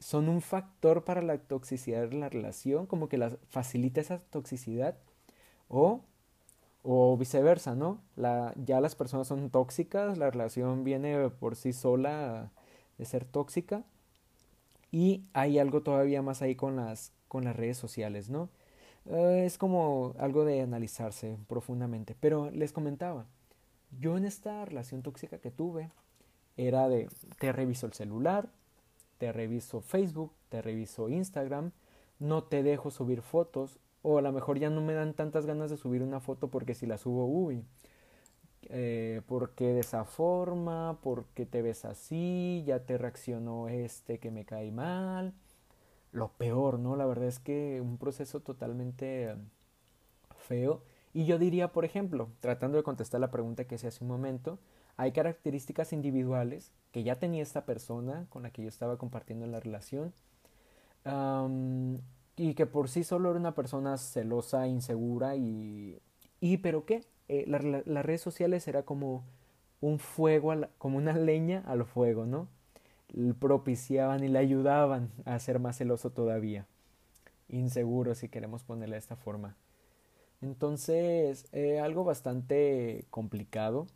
son 0.00 0.28
un 0.28 0.40
factor 0.40 1.04
para 1.04 1.22
la 1.22 1.38
toxicidad 1.38 2.08
de 2.08 2.16
la 2.16 2.28
relación, 2.28 2.86
como 2.86 3.08
que 3.08 3.18
las 3.18 3.36
facilita 3.48 4.00
esa 4.00 4.18
toxicidad, 4.18 4.96
o 5.68 6.02
o 6.82 7.16
viceversa, 7.16 7.74
¿no? 7.74 8.00
La, 8.16 8.54
ya 8.56 8.80
las 8.80 8.94
personas 8.94 9.28
son 9.28 9.50
tóxicas, 9.50 10.18
la 10.18 10.30
relación 10.30 10.84
viene 10.84 11.28
por 11.30 11.56
sí 11.56 11.72
sola 11.72 12.50
de 12.98 13.04
ser 13.04 13.24
tóxica 13.24 13.84
y 14.90 15.24
hay 15.32 15.58
algo 15.58 15.82
todavía 15.82 16.22
más 16.22 16.42
ahí 16.42 16.54
con 16.54 16.76
las, 16.76 17.12
con 17.28 17.44
las 17.44 17.56
redes 17.56 17.76
sociales, 17.76 18.30
¿no? 18.30 18.48
Eh, 19.06 19.44
es 19.46 19.58
como 19.58 20.14
algo 20.18 20.44
de 20.44 20.62
analizarse 20.62 21.38
profundamente, 21.48 22.14
pero 22.18 22.50
les 22.50 22.72
comentaba, 22.72 23.26
yo 23.98 24.16
en 24.16 24.24
esta 24.24 24.64
relación 24.64 25.02
tóxica 25.02 25.38
que 25.38 25.50
tuve 25.50 25.90
era 26.56 26.88
de 26.88 27.08
te 27.38 27.52
reviso 27.52 27.86
el 27.86 27.92
celular, 27.92 28.50
te 29.18 29.32
reviso 29.32 29.80
Facebook, 29.80 30.32
te 30.48 30.62
reviso 30.62 31.08
Instagram, 31.08 31.72
no 32.18 32.44
te 32.44 32.62
dejo 32.62 32.90
subir 32.90 33.22
fotos, 33.22 33.78
o 34.02 34.18
a 34.18 34.22
lo 34.22 34.32
mejor 34.32 34.58
ya 34.58 34.70
no 34.70 34.80
me 34.80 34.94
dan 34.94 35.14
tantas 35.14 35.46
ganas 35.46 35.70
de 35.70 35.76
subir 35.76 36.02
una 36.02 36.20
foto 36.20 36.48
porque 36.48 36.74
si 36.74 36.86
la 36.86 36.98
subo, 36.98 37.26
uy, 37.26 37.64
eh, 38.70 39.22
porque 39.26 39.72
de 39.72 39.80
esa 39.80 40.04
forma, 40.04 40.98
porque 41.02 41.46
te 41.46 41.62
ves 41.62 41.84
así, 41.84 42.62
ya 42.66 42.80
te 42.84 42.98
reaccionó 42.98 43.68
este 43.68 44.18
que 44.18 44.30
me 44.30 44.44
cae 44.44 44.70
mal. 44.72 45.32
Lo 46.12 46.32
peor, 46.32 46.78
¿no? 46.78 46.96
La 46.96 47.06
verdad 47.06 47.26
es 47.26 47.38
que 47.38 47.80
un 47.80 47.98
proceso 47.98 48.40
totalmente 48.40 49.36
feo. 50.36 50.82
Y 51.14 51.26
yo 51.26 51.38
diría, 51.38 51.72
por 51.72 51.84
ejemplo, 51.84 52.30
tratando 52.40 52.76
de 52.78 52.84
contestar 52.84 53.20
la 53.20 53.30
pregunta 53.30 53.64
que 53.64 53.76
hice 53.76 53.88
hace 53.88 54.04
un 54.04 54.08
momento, 54.08 54.58
hay 54.96 55.12
características 55.12 55.92
individuales 55.92 56.72
que 56.92 57.02
ya 57.02 57.16
tenía 57.16 57.42
esta 57.42 57.64
persona 57.64 58.26
con 58.30 58.42
la 58.42 58.50
que 58.50 58.62
yo 58.62 58.68
estaba 58.68 58.98
compartiendo 58.98 59.46
la 59.46 59.60
relación 59.60 60.12
y 62.38 62.54
que 62.54 62.66
por 62.66 62.88
sí 62.88 63.02
solo 63.02 63.30
era 63.30 63.38
una 63.38 63.54
persona 63.54 63.98
celosa, 63.98 64.68
insegura 64.68 65.36
y... 65.36 66.00
¿Y 66.40 66.58
pero 66.58 66.84
qué? 66.86 67.04
Eh, 67.28 67.44
las 67.46 68.06
redes 68.06 68.20
sociales 68.20 68.68
era 68.68 68.84
como 68.84 69.24
un 69.80 69.98
fuego, 69.98 70.54
como 70.78 70.98
una 70.98 71.12
leña 71.18 71.64
al 71.66 71.84
fuego, 71.84 72.26
¿no? 72.26 72.48
Propiciaban 73.40 74.22
y 74.22 74.28
le 74.28 74.38
ayudaban 74.38 75.10
a 75.24 75.38
ser 75.40 75.58
más 75.58 75.78
celoso 75.78 76.10
todavía. 76.10 76.66
Inseguro, 77.48 78.14
si 78.14 78.28
queremos 78.28 78.62
ponerle 78.62 78.94
de 78.94 79.00
esta 79.00 79.16
forma. 79.16 79.56
Entonces, 80.40 81.46
eh, 81.52 81.80
algo 81.80 82.04
bastante 82.04 83.04
complicado. 83.10 83.86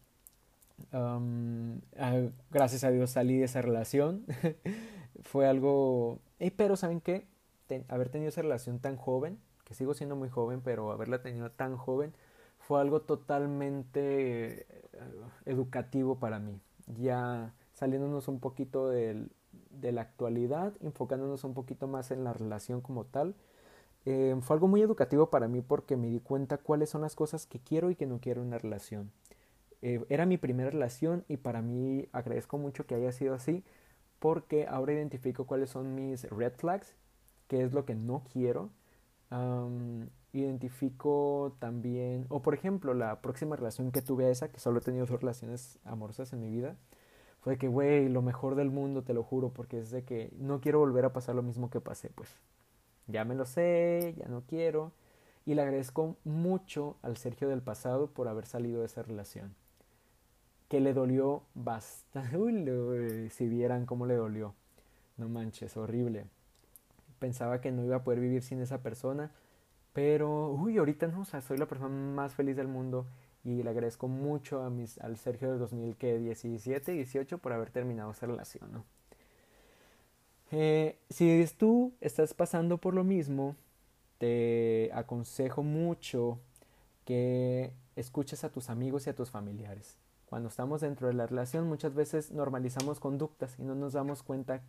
Gracias 2.51 2.83
a 2.83 2.91
Dios 2.91 3.11
salí 3.11 3.39
de 3.39 3.45
esa 3.45 3.63
relación. 3.63 4.25
Fue 5.23 5.47
algo... 5.47 6.19
Pero, 6.57 6.75
¿saben 6.75 7.01
qué? 7.01 7.27
Haber 7.89 8.09
tenido 8.09 8.29
esa 8.29 8.43
relación 8.43 8.79
tan 8.79 8.97
joven, 8.97 9.39
que 9.65 9.75
sigo 9.75 9.95
siendo 9.95 10.17
muy 10.17 10.29
joven, 10.29 10.61
pero 10.63 10.91
haberla 10.91 11.23
tenido 11.23 11.51
tan 11.51 11.77
joven, 11.77 12.13
fue 12.59 12.81
algo 12.81 13.03
totalmente 13.03 14.63
eh, 14.63 14.67
educativo 15.47 16.19
para 16.19 16.39
mí. 16.39 16.61
Ya 16.87 17.55
saliéndonos 17.73 18.29
un 18.29 18.41
poquito 18.41 18.89
de 18.89 19.29
la 19.81 20.03
actualidad, 20.03 20.75
enfocándonos 20.81 21.45
un 21.45 21.55
poquito 21.55 21.89
más 21.89 22.11
en 22.11 22.25
la 22.25 22.33
relación 22.33 22.81
como 22.81 23.05
tal, 23.05 23.35
eh, 24.05 24.37
fue 24.41 24.55
algo 24.55 24.69
muy 24.69 24.83
educativo 24.83 25.31
para 25.31 25.49
mí 25.49 25.63
porque 25.63 25.97
me 25.97 26.09
di 26.09 26.21
cuenta 26.21 26.59
cuáles 26.59 26.91
son 26.91 27.03
las 27.03 27.15
cosas 27.15 27.47
que 27.47 27.61
quiero 27.61 27.91
y 27.91 27.95
que 27.95 28.07
no 28.07 28.21
quiero 28.21 28.43
en 28.43 28.49
una 28.49 28.59
relación. 28.59 29.13
Eh, 29.81 30.05
era 30.09 30.27
mi 30.27 30.39
primera 30.39 30.71
relación 30.71 31.25
y 31.29 31.37
para 31.37 31.63
mí 31.63 32.09
agradezco 32.13 32.59
mucho 32.59 32.87
que 32.87 32.95
haya 32.95 33.13
sido 33.13 33.35
así 33.35 33.65
porque 34.19 34.67
ahora 34.67 34.93
identifico 34.93 35.47
cuáles 35.47 35.71
son 35.71 35.95
mis 35.95 36.29
red 36.31 36.53
flags 36.57 36.95
qué 37.53 37.63
es 37.63 37.75
lo 37.75 37.85
que 37.85 37.95
no 37.95 38.25
quiero. 38.33 38.71
identifico 40.33 41.55
también, 41.59 42.25
o 42.31 42.41
por 42.41 42.55
ejemplo, 42.55 42.95
la 42.95 43.21
próxima 43.21 43.57
relación 43.57 43.93
que 43.93 44.01
tuve 44.01 44.25
a 44.25 44.31
esa, 44.31 44.51
que 44.51 44.59
solo 44.59 44.79
he 44.79 44.83
tenido 44.83 45.05
dos 45.05 45.21
relaciones 45.21 45.79
amorosas 45.85 46.33
en 46.33 46.41
mi 46.41 46.49
vida, 46.49 46.77
fue 47.41 47.59
que, 47.59 47.69
güey, 47.69 48.09
lo 48.09 48.23
mejor 48.23 48.55
del 48.55 48.71
mundo, 48.71 49.03
te 49.03 49.13
lo 49.13 49.23
juro, 49.23 49.51
porque 49.51 49.79
es 49.81 49.91
de 49.91 50.03
que 50.05 50.33
no 50.39 50.63
quiero 50.63 50.79
volver 50.79 51.05
a 51.05 51.13
pasar 51.13 51.35
lo 51.35 51.43
mismo 51.43 51.69
que 51.69 51.81
pasé, 51.83 52.09
pues. 52.15 52.31
Ya 53.07 53.25
me 53.27 53.35
lo 53.35 53.45
sé, 53.45 54.15
ya 54.17 54.29
no 54.29 54.45
quiero. 54.47 54.93
Y 55.45 55.55
le 55.55 55.61
agradezco 55.61 56.17
mucho 56.25 56.97
al 57.03 57.19
Sergio 57.19 57.49
del 57.51 57.61
pasado 57.61 58.07
por 58.09 58.29
haber 58.29 58.47
salido 58.47 58.81
de 58.81 58.87
esa 58.87 59.03
relación. 59.03 59.55
Que 60.69 60.81
le 60.81 60.95
dolió 60.95 61.43
bastante. 61.55 63.29
Si 63.31 63.47
vieran 63.49 63.85
cómo 63.85 64.07
le 64.07 64.15
dolió. 64.15 64.55
No 65.19 65.29
manches, 65.29 65.77
horrible 65.77 66.29
pensaba 67.23 67.61
que 67.61 67.71
no 67.71 67.85
iba 67.85 67.95
a 67.95 68.03
poder 68.03 68.19
vivir 68.19 68.43
sin 68.43 68.61
esa 68.61 68.83
persona, 68.83 69.31
pero, 69.93 70.51
uy, 70.51 70.77
ahorita 70.77 71.07
no, 71.07 71.21
o 71.21 71.25
sea, 71.25 71.41
soy 71.41 71.57
la 71.57 71.67
persona 71.67 71.89
más 71.89 72.35
feliz 72.35 72.57
del 72.57 72.67
mundo 72.67 73.07
y 73.45 73.63
le 73.63 73.71
agradezco 73.71 74.09
mucho 74.09 74.65
a 74.65 74.71
mis, 74.71 74.99
al 74.99 75.17
Sergio 75.17 75.51
del 75.51 75.61
2017, 75.61 76.91
18 76.91 77.39
por 77.39 77.53
haber 77.53 77.71
terminado 77.71 78.11
esa 78.11 78.27
relación, 78.27 78.73
¿no? 78.73 78.85
Eh, 80.51 80.99
si 81.11 81.47
tú 81.57 81.93
estás 82.01 82.35
pasando 82.35 82.79
por 82.79 82.93
lo 82.93 83.05
mismo, 83.05 83.55
te 84.19 84.91
aconsejo 84.93 85.63
mucho 85.63 86.41
que 87.05 87.73
escuches 87.95 88.43
a 88.43 88.51
tus 88.51 88.69
amigos 88.69 89.07
y 89.07 89.11
a 89.11 89.15
tus 89.15 89.31
familiares. 89.31 89.97
Cuando 90.27 90.49
estamos 90.49 90.81
dentro 90.81 91.07
de 91.07 91.15
la 91.15 91.27
relación 91.29 91.69
muchas 91.69 91.95
veces 91.95 92.33
normalizamos 92.33 92.99
conductas 92.99 93.59
y 93.61 93.63
no 93.63 93.77
nos 93.77 93.93
damos 93.93 94.25
cuenta 94.25 94.63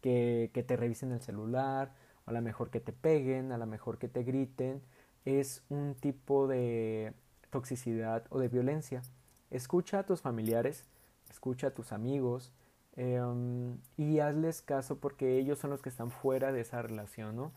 que, 0.00 0.64
te 0.66 0.76
revisen 0.76 1.12
el 1.12 1.20
celular, 1.20 1.94
a 2.26 2.32
lo 2.32 2.42
mejor 2.42 2.70
que 2.70 2.80
te 2.80 2.92
peguen, 2.92 3.52
a 3.52 3.58
lo 3.58 3.66
mejor 3.66 3.98
que 3.98 4.08
te 4.08 4.22
griten. 4.22 4.82
Es 5.24 5.62
un 5.68 5.94
tipo 5.94 6.46
de 6.46 7.12
toxicidad 7.50 8.24
o 8.30 8.38
de 8.38 8.48
violencia. 8.48 9.02
Escucha 9.50 10.00
a 10.00 10.06
tus 10.06 10.20
familiares, 10.20 10.84
escucha 11.30 11.68
a 11.68 11.70
tus 11.70 11.92
amigos 11.92 12.52
em, 12.96 13.78
y 13.96 14.20
hazles 14.20 14.62
caso 14.62 14.98
porque 14.98 15.38
ellos 15.38 15.58
son 15.58 15.70
los 15.70 15.82
que 15.82 15.88
están 15.88 16.10
fuera 16.10 16.52
de 16.52 16.60
esa 16.60 16.82
relación, 16.82 17.36
¿no? 17.36 17.52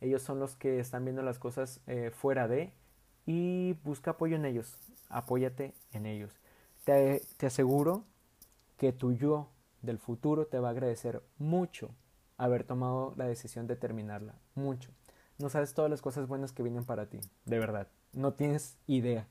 Ellos 0.00 0.22
son 0.22 0.38
los 0.38 0.54
que 0.56 0.78
están 0.78 1.04
viendo 1.04 1.22
las 1.22 1.38
cosas 1.38 1.80
eh, 1.86 2.10
fuera 2.12 2.46
de 2.46 2.72
y 3.26 3.74
busca 3.84 4.12
apoyo 4.12 4.36
en 4.36 4.44
ellos, 4.44 4.78
apóyate 5.08 5.74
en 5.92 6.06
ellos. 6.06 6.38
Te, 6.84 7.22
te 7.36 7.46
aseguro 7.46 8.04
que 8.76 8.92
tu 8.92 9.12
yo 9.12 9.48
del 9.82 9.98
futuro 9.98 10.46
te 10.46 10.58
va 10.58 10.68
a 10.68 10.70
agradecer 10.72 11.22
mucho 11.38 11.90
haber 12.36 12.64
tomado 12.64 13.14
la 13.16 13.26
decisión 13.26 13.66
de 13.66 13.76
terminarla, 13.76 14.34
mucho. 14.54 14.90
No 15.38 15.48
sabes 15.48 15.74
todas 15.74 15.90
las 15.90 16.02
cosas 16.02 16.26
buenas 16.26 16.52
que 16.52 16.62
vienen 16.62 16.84
para 16.84 17.06
ti, 17.06 17.20
de 17.44 17.58
verdad, 17.58 17.88
no 18.12 18.32
tienes 18.34 18.76
idea. 18.86 19.26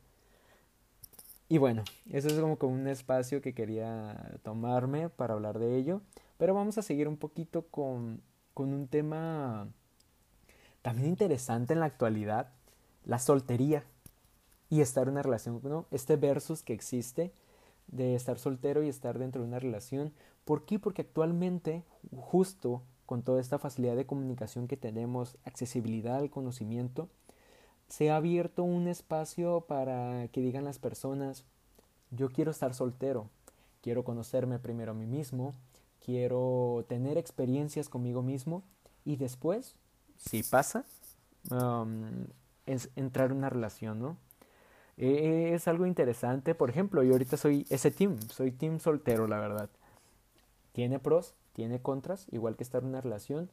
Y 1.50 1.58
bueno, 1.58 1.84
eso 2.12 2.28
es 2.28 2.34
como, 2.34 2.58
un 2.74 2.88
espacio 2.88 3.42
que 3.42 3.54
quería 3.54 4.38
tomarme 4.44 5.10
para 5.10 5.34
hablar 5.34 5.60
de 5.60 5.78
ello, 5.78 6.02
pero 6.38 6.54
vamos 6.54 6.78
a 6.78 6.82
seguir 6.82 7.08
un 7.08 7.18
poquito 7.18 7.68
con, 7.68 8.22
con 8.54 8.74
un 8.74 8.88
tema 8.88 9.70
también 10.82 11.08
interesante 11.10 11.74
en 11.74 11.80
la 11.80 11.86
actualidad, 11.86 12.50
la 13.06 13.20
soltería 13.20 13.86
y 14.70 14.82
estar 14.82 15.04
en 15.04 15.14
una 15.14 15.24
relación, 15.24 15.62
¿no? 15.64 15.86
Este 15.92 16.18
versus 16.18 16.64
que 16.64 16.74
existe 16.74 17.32
de 17.88 18.16
estar 18.16 18.38
soltero 18.40 18.84
y 18.84 18.90
estar 18.90 19.18
dentro 19.18 19.42
de 19.42 19.48
una 19.48 19.60
relación. 19.60 20.14
¿Por 20.46 20.66
qué? 20.66 20.80
Porque 20.80 21.04
actualmente, 21.04 21.84
justo 22.16 22.84
con 23.06 23.24
toda 23.24 23.42
esta 23.42 23.60
facilidad 23.60 23.96
de 23.96 24.06
comunicación 24.06 24.68
que 24.68 24.78
tenemos, 24.78 25.38
accesibilidad 25.46 26.18
al 26.18 26.30
conocimiento, 26.30 27.10
se 27.88 28.12
ha 28.12 28.18
abierto 28.18 28.64
un 28.64 28.88
espacio 28.88 29.62
para 29.62 30.28
que 30.30 30.42
digan 30.42 30.66
las 30.66 30.78
personas, 30.78 31.46
yo 32.12 32.30
quiero 32.30 32.52
estar 32.52 32.74
soltero, 32.74 33.30
quiero 33.82 34.04
conocerme 34.04 34.60
primero 34.60 34.92
a 34.92 34.96
mí 34.96 35.06
mismo, 35.06 35.54
quiero 36.06 36.86
tener 36.90 37.18
experiencias 37.18 37.88
conmigo 37.88 38.22
mismo 38.22 38.64
y 39.06 39.16
después, 39.16 39.76
si 40.18 40.44
pasa, 40.44 40.84
entrar 42.96 43.32
en 43.32 43.38
una 43.38 43.50
relación, 43.50 44.00
¿no? 44.00 44.18
E, 44.98 45.54
es 45.54 45.68
algo 45.68 45.86
interesante, 45.86 46.56
por 46.56 46.70
ejemplo, 46.70 47.04
yo 47.04 47.14
ahorita 47.14 47.38
soy 47.38 47.66
ese 47.70 47.92
team, 47.92 48.20
soy 48.30 48.52
team 48.52 48.80
soltero, 48.80 49.28
la 49.28 49.40
verdad. 49.40 49.70
Tiene 50.72 51.00
pros, 51.00 51.36
tiene 51.54 51.82
contras, 51.82 52.28
igual 52.32 52.56
que 52.56 52.64
estar 52.64 52.84
en 52.84 52.90
una 52.90 53.02
relación, 53.02 53.50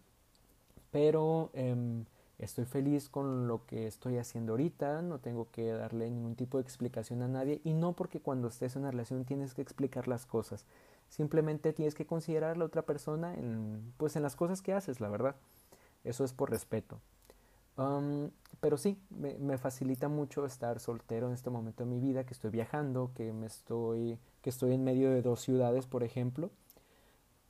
pero 0.90 1.50
em, 1.54 2.04
estoy 2.38 2.64
feliz 2.64 3.08
con 3.08 3.48
lo 3.48 3.66
que 3.66 3.86
estoy 3.86 4.18
haciendo 4.18 4.52
ahorita, 4.52 5.02
no 5.02 5.18
tengo 5.18 5.48
que 5.50 5.72
darle 5.72 6.10
ningún 6.10 6.34
tipo 6.34 6.58
de 6.58 6.62
explicación 6.62 7.22
a 7.22 7.28
nadie 7.28 7.60
y 7.64 7.74
no 7.74 7.92
porque 7.94 8.20
cuando 8.20 8.48
estés 8.48 8.76
en 8.76 8.82
una 8.82 8.90
relación 8.90 9.24
tienes 9.24 9.54
que 9.54 9.62
explicar 9.62 10.08
las 10.08 10.26
cosas, 10.26 10.64
simplemente 11.08 11.72
tienes 11.72 11.94
que 11.94 12.06
considerar 12.06 12.52
a 12.52 12.58
la 12.58 12.64
otra 12.64 12.82
persona 12.82 13.34
en, 13.34 13.92
pues 13.98 14.16
en 14.16 14.22
las 14.22 14.36
cosas 14.36 14.62
que 14.62 14.72
haces, 14.72 15.00
la 15.00 15.08
verdad. 15.08 15.36
Eso 16.04 16.24
es 16.24 16.32
por 16.32 16.50
respeto. 16.50 17.00
Pero 17.76 18.78
sí, 18.78 18.98
me, 19.10 19.58
facilita 19.58 20.08
mucho 20.08 20.46
estar 20.46 20.80
soltero 20.80 21.28
en 21.28 21.34
este 21.34 21.50
momento 21.50 21.84
de 21.84 21.90
mi 21.90 22.00
vida, 22.00 22.24
que 22.24 22.34
estoy 22.34 22.50
viajando, 22.50 23.10
que 23.14 23.32
me 23.32 23.46
estoy, 23.46 24.18
que 24.42 24.50
estoy 24.50 24.72
en 24.74 24.84
medio 24.84 25.10
de 25.10 25.22
dos 25.22 25.40
ciudades, 25.40 25.86
por 25.86 26.02
ejemplo, 26.02 26.50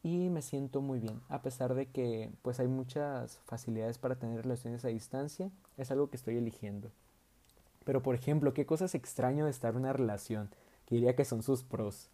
y 0.02 0.28
me 0.30 0.42
siento 0.42 0.80
muy 0.80 0.98
bien, 0.98 1.20
a 1.28 1.42
pesar 1.42 1.74
de 1.74 1.86
que 1.86 2.30
pues 2.42 2.60
hay 2.60 2.68
muchas 2.68 3.38
facilidades 3.44 3.98
para 3.98 4.16
tener 4.16 4.42
relaciones 4.42 4.84
a 4.84 4.88
distancia, 4.88 5.50
es 5.76 5.90
algo 5.90 6.10
que 6.10 6.16
estoy 6.16 6.36
eligiendo. 6.36 6.90
Pero 7.84 8.02
por 8.02 8.14
ejemplo, 8.14 8.54
¿qué 8.54 8.66
cosas 8.66 8.94
extraño 8.94 9.44
de 9.44 9.50
estar 9.50 9.72
en 9.74 9.80
una 9.80 9.92
relación? 9.92 10.50
Que 10.86 10.96
diría 10.96 11.16
que 11.16 11.24
son 11.24 11.42
sus 11.42 11.64
pros. 11.64 12.10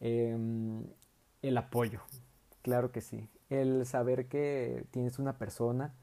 Em, 0.00 0.84
el 1.42 1.56
apoyo, 1.56 2.00
claro 2.62 2.92
que 2.92 3.00
sí. 3.00 3.28
El 3.50 3.86
saber 3.86 4.26
que 4.26 4.84
tienes 4.90 5.18
una 5.18 5.38
persona 5.38 5.94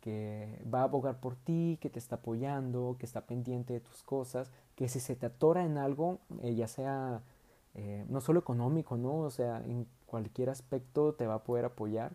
que 0.00 0.62
va 0.72 0.80
a 0.80 0.84
abogar 0.84 1.20
por 1.20 1.36
ti, 1.36 1.78
que 1.80 1.90
te 1.90 1.98
está 1.98 2.16
apoyando, 2.16 2.96
que 2.98 3.06
está 3.06 3.26
pendiente 3.26 3.72
de 3.74 3.80
tus 3.80 4.02
cosas, 4.02 4.50
que 4.74 4.88
si 4.88 5.00
se 5.00 5.16
te 5.16 5.26
atora 5.26 5.64
en 5.64 5.78
algo, 5.78 6.18
eh, 6.42 6.54
ya 6.54 6.68
sea 6.68 7.22
eh, 7.74 8.04
no 8.08 8.20
solo 8.20 8.40
económico, 8.40 8.96
¿no? 8.96 9.18
O 9.20 9.30
sea, 9.30 9.62
en 9.64 9.86
cualquier 10.06 10.50
aspecto 10.50 11.14
te 11.14 11.26
va 11.26 11.34
a 11.34 11.44
poder 11.44 11.64
apoyar. 11.64 12.12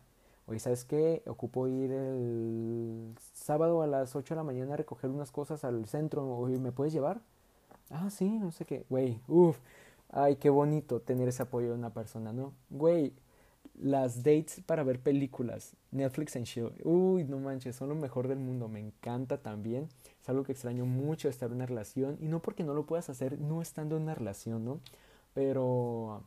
Oye, 0.47 0.59
¿sabes 0.59 0.85
qué? 0.85 1.23
Ocupo 1.27 1.67
ir 1.67 1.91
el 1.91 3.15
sábado 3.33 3.81
a 3.81 3.87
las 3.87 4.15
8 4.15 4.35
de 4.35 4.37
la 4.37 4.43
mañana 4.43 4.73
a 4.73 4.77
recoger 4.77 5.09
unas 5.09 5.31
cosas 5.31 5.63
al 5.63 5.85
centro. 5.87 6.27
Oye, 6.37 6.59
¿me 6.59 6.71
puedes 6.71 6.93
llevar? 6.93 7.21
Ah, 7.89 8.09
sí, 8.09 8.37
no 8.39 8.51
sé 8.51 8.65
qué. 8.65 8.85
Güey, 8.89 9.19
uff. 9.27 9.57
Ay, 10.09 10.35
qué 10.37 10.49
bonito 10.49 11.01
tener 11.01 11.27
ese 11.27 11.43
apoyo 11.43 11.69
de 11.69 11.73
una 11.73 11.89
persona, 11.91 12.31
¿no? 12.31 12.53
Güey, 12.69 13.13
las 13.79 14.23
dates 14.23 14.61
para 14.65 14.83
ver 14.83 14.99
películas, 14.99 15.75
Netflix 15.91 16.35
and 16.35 16.45
chill. 16.45 16.71
Uy, 16.83 17.23
no 17.25 17.39
manches, 17.39 17.75
son 17.75 17.89
lo 17.89 17.95
mejor 17.95 18.27
del 18.27 18.39
mundo. 18.39 18.67
Me 18.67 18.79
encanta 18.79 19.37
también. 19.37 19.89
Es 20.21 20.29
algo 20.29 20.43
que 20.43 20.51
extraño 20.51 20.85
mucho 20.85 21.29
estar 21.29 21.49
en 21.49 21.57
una 21.57 21.65
relación. 21.65 22.17
Y 22.19 22.27
no 22.27 22.41
porque 22.41 22.63
no 22.63 22.73
lo 22.73 22.85
puedas 22.85 23.09
hacer 23.09 23.39
no 23.39 23.61
estando 23.61 23.97
en 23.97 24.03
una 24.03 24.15
relación, 24.15 24.65
¿no? 24.65 24.79
Pero 25.33 26.23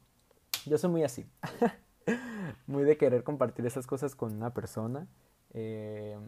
yo 0.66 0.78
soy 0.78 0.90
muy 0.90 1.02
así. 1.02 1.26
muy 2.66 2.84
de 2.84 2.96
querer 2.96 3.24
compartir 3.24 3.66
esas 3.66 3.86
cosas 3.86 4.14
con 4.14 4.34
una 4.34 4.52
persona. 4.52 5.06
Eh, 5.54 6.18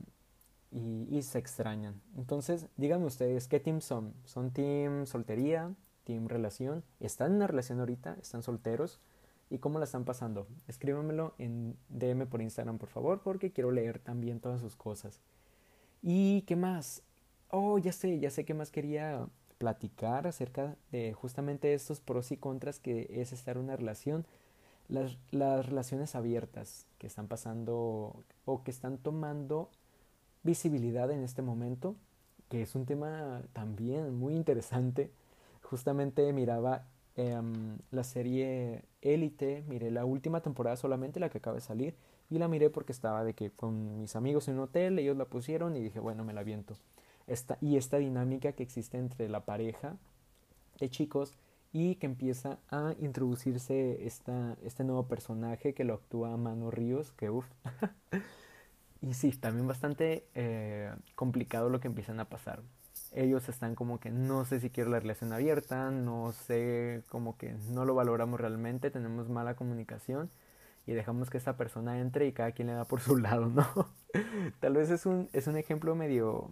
y, 0.73 1.23
se 1.23 1.39
extrañan. 1.39 2.01
Entonces, 2.17 2.67
díganme 2.77 3.07
ustedes, 3.07 3.49
¿qué 3.49 3.59
team 3.59 3.81
son? 3.81 4.15
¿Son 4.25 4.53
team 4.53 5.07
soltería? 5.07 5.75
¿Team 6.05 6.29
relación? 6.29 6.85
¿Están 7.01 7.33
en 7.33 7.37
una 7.37 7.47
relación 7.49 7.81
ahorita? 7.81 8.17
¿Están 8.21 8.43
solteros? 8.43 9.01
¿Y 9.51 9.59
cómo 9.59 9.81
la 9.81 9.85
están 9.85 10.05
pasando? 10.05 10.47
Escríbanmelo 10.69 11.35
en 11.39 11.77
DM 11.89 12.27
por 12.27 12.41
Instagram, 12.41 12.79
por 12.79 12.89
favor, 12.89 13.21
porque 13.23 13.51
quiero 13.51 13.73
leer 13.73 13.99
también 13.99 14.39
todas 14.39 14.61
sus 14.61 14.77
cosas. 14.77 15.21
¿Y 16.03 16.43
qué 16.43 16.55
más? 16.55 17.03
Oh, 17.51 17.77
ya 17.79 17.93
sé, 17.93 18.21
ya 18.21 18.31
sé 18.31 18.45
qué 18.45 18.55
más 18.55 18.71
quería 18.71 19.27
platicar 19.59 20.29
acerca 20.29 20.77
de 20.93 21.13
justamente 21.13 21.75
estos 21.75 22.01
pros 22.01 22.31
y 22.31 22.37
contras 22.37 22.79
que 22.79 23.09
es 23.11 23.33
estar 23.33 23.57
en 23.57 23.65
una 23.65 23.77
relación, 23.77 24.25
las, 24.89 25.19
las 25.33 25.67
relaciones 25.67 26.15
abiertas 26.15 26.87
que 26.99 27.09
están 27.09 27.27
pasando 27.27 28.25
o 28.45 28.63
que 28.63 28.71
están 28.71 28.99
tomando 28.99 29.69
visibilidad 30.45 31.11
en 31.11 31.23
este 31.25 31.43
momento, 31.43 31.97
que 32.49 32.63
es 32.63 32.75
un 32.77 32.87
tema 32.87 33.43
también 33.53 34.15
muy 34.15 34.35
interesante. 34.35 35.11
Justamente 35.63 36.33
miraba 36.33 36.87
em, 37.17 37.79
la 37.91 38.05
serie 38.05 38.85
Élite, 39.03 39.65
miré 39.69 39.91
la 39.91 40.05
última 40.05 40.41
temporada 40.41 40.77
solamente, 40.77 41.21
la 41.21 41.29
que 41.31 41.39
acaba 41.39 41.57
de 41.57 41.63
salir, 41.63 41.95
y 42.31 42.39
la 42.39 42.49
miré 42.49 42.71
porque 42.71 42.93
estaba 42.93 43.25
de 43.25 43.35
que 43.35 43.51
con 43.51 44.01
mis 44.01 44.17
amigos 44.17 44.49
en 44.49 44.55
un 44.55 44.61
hotel, 44.61 44.99
ellos 44.99 45.17
la 45.17 45.25
pusieron 45.25 45.77
y 45.77 45.81
dije, 45.81 46.01
bueno, 46.01 46.25
me 46.25 46.33
la 46.33 46.43
viento 46.43 46.77
y 47.61 47.77
esta 47.77 47.99
dinámica 47.99 48.53
que 48.53 48.63
existe 48.63 48.99
entre 48.99 49.29
la 49.29 49.45
pareja 49.45 49.97
de 50.79 50.91
chicos 50.91 51.37
y 51.73 51.95
que 51.97 52.07
empieza 52.07 52.59
a 52.69 52.95
introducirse 52.99 54.05
esta, 54.07 54.57
este 54.65 54.83
nuevo 54.83 55.07
personaje 55.07 55.73
que 55.73 55.85
lo 55.85 55.95
actúa 55.95 56.37
Mano 56.37 56.71
Ríos, 56.71 57.13
que 57.13 57.31
uff. 57.31 57.47
y 59.01 59.15
sí, 59.15 59.31
también 59.31 59.69
bastante 59.69 60.27
eh, 60.35 60.93
complicado 61.15 61.69
lo 61.69 61.79
que 61.79 61.87
empiezan 61.87 62.19
a 62.19 62.29
pasar. 62.29 62.63
Ellos 63.13 63.49
están 63.49 63.75
como 63.75 63.99
que 63.99 64.11
no 64.11 64.45
sé 64.45 64.61
si 64.61 64.71
quiero 64.71 64.91
la 64.91 65.01
relación 65.01 65.33
abierta, 65.33 65.91
no 65.91 66.33
sé, 66.33 67.03
como 67.09 67.37
que 67.37 67.55
no 67.71 67.85
lo 67.85 67.95
valoramos 67.95 68.41
realmente, 68.41 68.91
tenemos 68.91 69.29
mala 69.29 69.55
comunicación 69.55 70.31
y 70.87 70.93
dejamos 70.93 71.31
que 71.31 71.39
esta 71.39 71.57
persona 71.57 72.01
entre 72.01 72.27
y 72.27 72.33
cada 72.33 72.53
quien 72.53 72.69
le 72.69 72.75
da 72.75 72.85
por 72.85 73.01
su 73.01 73.17
lado, 73.19 73.47
¿no? 73.47 73.67
Tal 74.61 74.75
vez 74.75 74.91
es 74.91 75.07
un, 75.07 75.29
es 75.33 75.47
un 75.47 75.57
ejemplo 75.57 75.95
medio, 75.95 76.51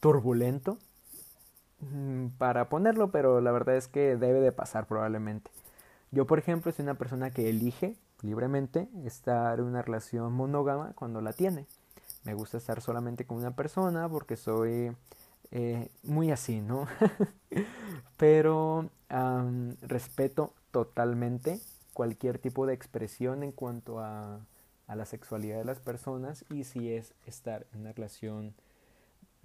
turbulento 0.00 0.78
mm, 1.80 2.28
para 2.38 2.68
ponerlo, 2.68 3.10
pero 3.10 3.40
la 3.40 3.52
verdad 3.52 3.76
es 3.76 3.88
que 3.88 4.16
debe 4.16 4.40
de 4.40 4.52
pasar 4.52 4.86
probablemente. 4.86 5.50
Yo, 6.10 6.26
por 6.26 6.38
ejemplo, 6.38 6.72
soy 6.72 6.84
una 6.84 6.94
persona 6.94 7.30
que 7.30 7.50
elige 7.50 7.96
libremente 8.22 8.88
estar 9.04 9.58
en 9.58 9.66
una 9.66 9.82
relación 9.82 10.32
monógama 10.32 10.92
cuando 10.94 11.20
la 11.20 11.32
tiene. 11.32 11.66
Me 12.24 12.34
gusta 12.34 12.56
estar 12.56 12.80
solamente 12.80 13.26
con 13.26 13.36
una 13.38 13.52
persona 13.52 14.08
porque 14.08 14.36
soy 14.36 14.92
eh, 15.50 15.90
muy 16.02 16.30
así, 16.30 16.60
¿no? 16.60 16.86
pero 18.16 18.90
respeto 19.80 20.52
totalmente 20.70 21.60
cualquier 21.94 22.38
tipo 22.38 22.66
de 22.66 22.74
expresión 22.74 23.42
en 23.42 23.52
cuanto 23.52 24.00
a, 24.00 24.46
a 24.86 24.96
la 24.96 25.06
sexualidad 25.06 25.58
de 25.58 25.64
las 25.64 25.80
personas 25.80 26.44
y 26.50 26.64
si 26.64 26.92
es 26.92 27.14
estar 27.26 27.66
en 27.72 27.80
una 27.80 27.92
relación 27.92 28.54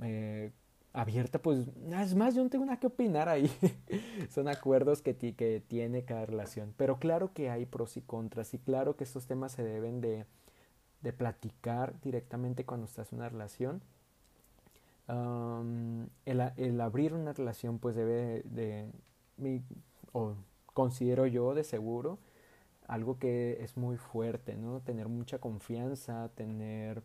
eh, 0.01 0.51
abierta, 0.93 1.39
pues 1.39 1.67
es 1.99 2.15
más, 2.15 2.35
yo 2.35 2.43
no 2.43 2.49
tengo 2.49 2.65
nada 2.65 2.79
que 2.79 2.87
opinar 2.87 3.27
ahí. 3.27 3.51
Son 4.29 4.47
acuerdos 4.47 5.01
que, 5.01 5.15
que 5.15 5.63
tiene 5.67 6.05
cada 6.05 6.25
relación. 6.25 6.73
Pero 6.77 6.99
claro 6.99 7.33
que 7.33 7.49
hay 7.49 7.65
pros 7.65 7.97
y 7.97 8.01
contras 8.01 8.53
y 8.53 8.59
claro 8.59 8.95
que 8.95 9.03
estos 9.03 9.25
temas 9.27 9.51
se 9.51 9.63
deben 9.63 10.01
de, 10.01 10.25
de 11.01 11.13
platicar 11.13 11.99
directamente 12.01 12.65
cuando 12.65 12.85
estás 12.85 13.11
en 13.11 13.19
una 13.19 13.29
relación. 13.29 13.81
El, 15.07 16.51
el, 16.57 16.81
abrir 16.81 17.13
una 17.13 17.33
relación 17.33 17.79
pues 17.79 17.95
debe 17.95 18.43
de, 18.43 18.89
o 20.11 20.35
considero 20.73 21.27
yo 21.27 21.53
de 21.53 21.63
seguro, 21.63 22.19
algo 22.87 23.17
que 23.17 23.63
es 23.63 23.77
muy 23.77 23.97
fuerte, 23.97 24.55
¿no? 24.55 24.81
Tener 24.81 25.07
mucha 25.07 25.39
confianza, 25.39 26.29
tener 26.35 27.03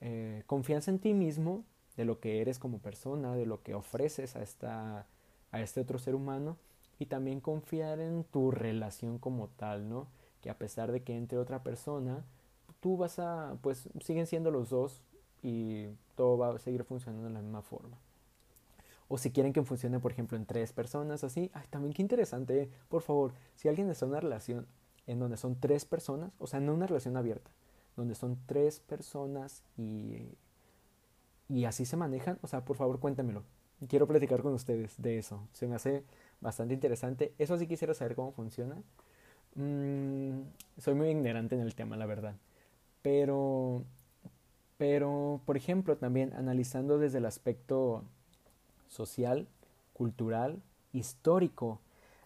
eh, 0.00 0.42
confianza 0.46 0.90
en 0.90 0.98
ti 0.98 1.14
mismo 1.14 1.64
de 1.96 2.04
lo 2.04 2.20
que 2.20 2.40
eres 2.40 2.58
como 2.58 2.78
persona, 2.78 3.34
de 3.34 3.46
lo 3.46 3.62
que 3.62 3.74
ofreces 3.74 4.36
a, 4.36 4.42
esta, 4.42 5.06
a 5.50 5.60
este 5.60 5.80
otro 5.80 5.98
ser 5.98 6.14
humano 6.14 6.56
y 6.98 7.06
también 7.06 7.40
confiar 7.40 8.00
en 8.00 8.24
tu 8.24 8.50
relación 8.50 9.18
como 9.18 9.48
tal, 9.48 9.88
¿no? 9.88 10.08
Que 10.40 10.50
a 10.50 10.58
pesar 10.58 10.92
de 10.92 11.02
que 11.02 11.16
entre 11.16 11.38
otra 11.38 11.62
persona, 11.62 12.24
tú 12.80 12.96
vas 12.96 13.18
a, 13.18 13.56
pues 13.62 13.88
siguen 14.00 14.26
siendo 14.26 14.50
los 14.50 14.70
dos 14.70 15.02
y 15.44 15.86
todo 16.16 16.36
va 16.36 16.56
a 16.56 16.58
seguir 16.58 16.82
funcionando 16.82 17.28
de 17.28 17.34
la 17.34 17.40
misma 17.40 17.62
forma. 17.62 17.96
O 19.06 19.16
si 19.18 19.30
quieren 19.30 19.52
que 19.52 19.62
funcione, 19.62 20.00
por 20.00 20.10
ejemplo, 20.10 20.36
en 20.36 20.46
tres 20.46 20.72
personas, 20.72 21.22
así, 21.22 21.50
ay, 21.54 21.66
también 21.70 21.92
qué 21.92 22.02
interesante, 22.02 22.62
¿eh? 22.62 22.70
por 22.88 23.02
favor, 23.02 23.32
si 23.54 23.68
alguien 23.68 23.88
está 23.88 24.06
en 24.06 24.10
una 24.10 24.20
relación 24.20 24.66
en 25.06 25.20
donde 25.20 25.36
son 25.36 25.60
tres 25.60 25.84
personas, 25.84 26.32
o 26.38 26.48
sea, 26.48 26.58
no 26.58 26.74
una 26.74 26.88
relación 26.88 27.16
abierta, 27.16 27.52
donde 27.96 28.16
son 28.16 28.38
tres 28.46 28.80
personas 28.80 29.62
y 29.76 30.30
y 31.48 31.64
así 31.66 31.84
se 31.84 31.96
manejan, 31.96 32.38
o 32.42 32.46
sea, 32.46 32.64
por 32.64 32.76
favor 32.76 33.00
cuéntamelo. 33.00 33.42
Quiero 33.88 34.06
platicar 34.06 34.42
con 34.42 34.54
ustedes 34.54 35.00
de 35.00 35.18
eso. 35.18 35.46
Se 35.52 35.66
me 35.66 35.76
hace 35.76 36.04
bastante 36.40 36.74
interesante. 36.74 37.34
Eso 37.38 37.58
sí 37.58 37.66
quisiera 37.66 37.92
saber 37.92 38.14
cómo 38.14 38.32
funciona. 38.32 38.76
Mm, 39.54 40.42
soy 40.78 40.94
muy 40.94 41.08
ignorante 41.10 41.54
en 41.54 41.60
el 41.60 41.74
tema, 41.74 41.96
la 41.96 42.06
verdad. 42.06 42.34
Pero, 43.02 43.84
pero, 44.86 45.40
por 45.46 45.56
ejemplo, 45.56 45.96
también 45.96 46.34
analizando 46.34 46.98
desde 46.98 47.16
el 47.16 47.24
aspecto 47.24 48.04
social, 48.86 49.48
cultural, 49.94 50.60
histórico, 50.92 51.80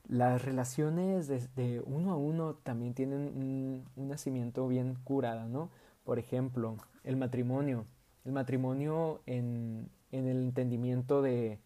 las 0.09 0.45
relaciones 0.45 1.29
de, 1.29 1.81
uno 1.87 2.11
a 2.11 2.17
uno 2.17 2.55
también 2.55 2.95
tienen 2.95 3.85
un, 3.97 4.09
nacimiento 4.09 4.67
bien 4.67 4.97
curado, 5.05 5.47
¿no? 5.47 5.71
Por 6.03 6.19
ejemplo, 6.19 6.79
el 7.05 7.17
matrimonio 7.17 7.87
el 8.25 8.33
matrimonio 8.33 9.21
en, 9.27 9.89
en 10.11 10.27
el 10.27 10.39
entendimiento 10.39 11.23
de 11.23 11.61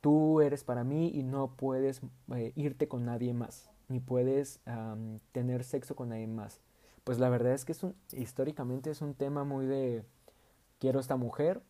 tú 0.00 0.40
eres 0.40 0.62
para 0.62 0.84
mí 0.84 1.10
y 1.12 1.24
no 1.24 1.56
puedes 1.56 2.00
eh, 2.32 2.52
irte 2.54 2.86
con 2.86 3.04
nadie 3.04 3.34
más, 3.34 3.70
ni 3.88 3.98
puedes 3.98 4.60
tener 5.32 5.64
sexo 5.64 5.96
con 5.96 6.10
nadie 6.10 6.28
más. 6.28 6.60
Pues 7.02 7.18
la 7.18 7.28
verdad 7.28 7.54
es 7.54 7.64
que 7.64 7.72
es 7.72 7.84
históricamente 8.12 8.92
es 8.92 9.02
un 9.02 9.14
tema 9.14 9.42
muy 9.42 9.66
de 9.66 10.04
quiero 10.78 11.00
esta 11.00 11.16
mujer, 11.16 11.62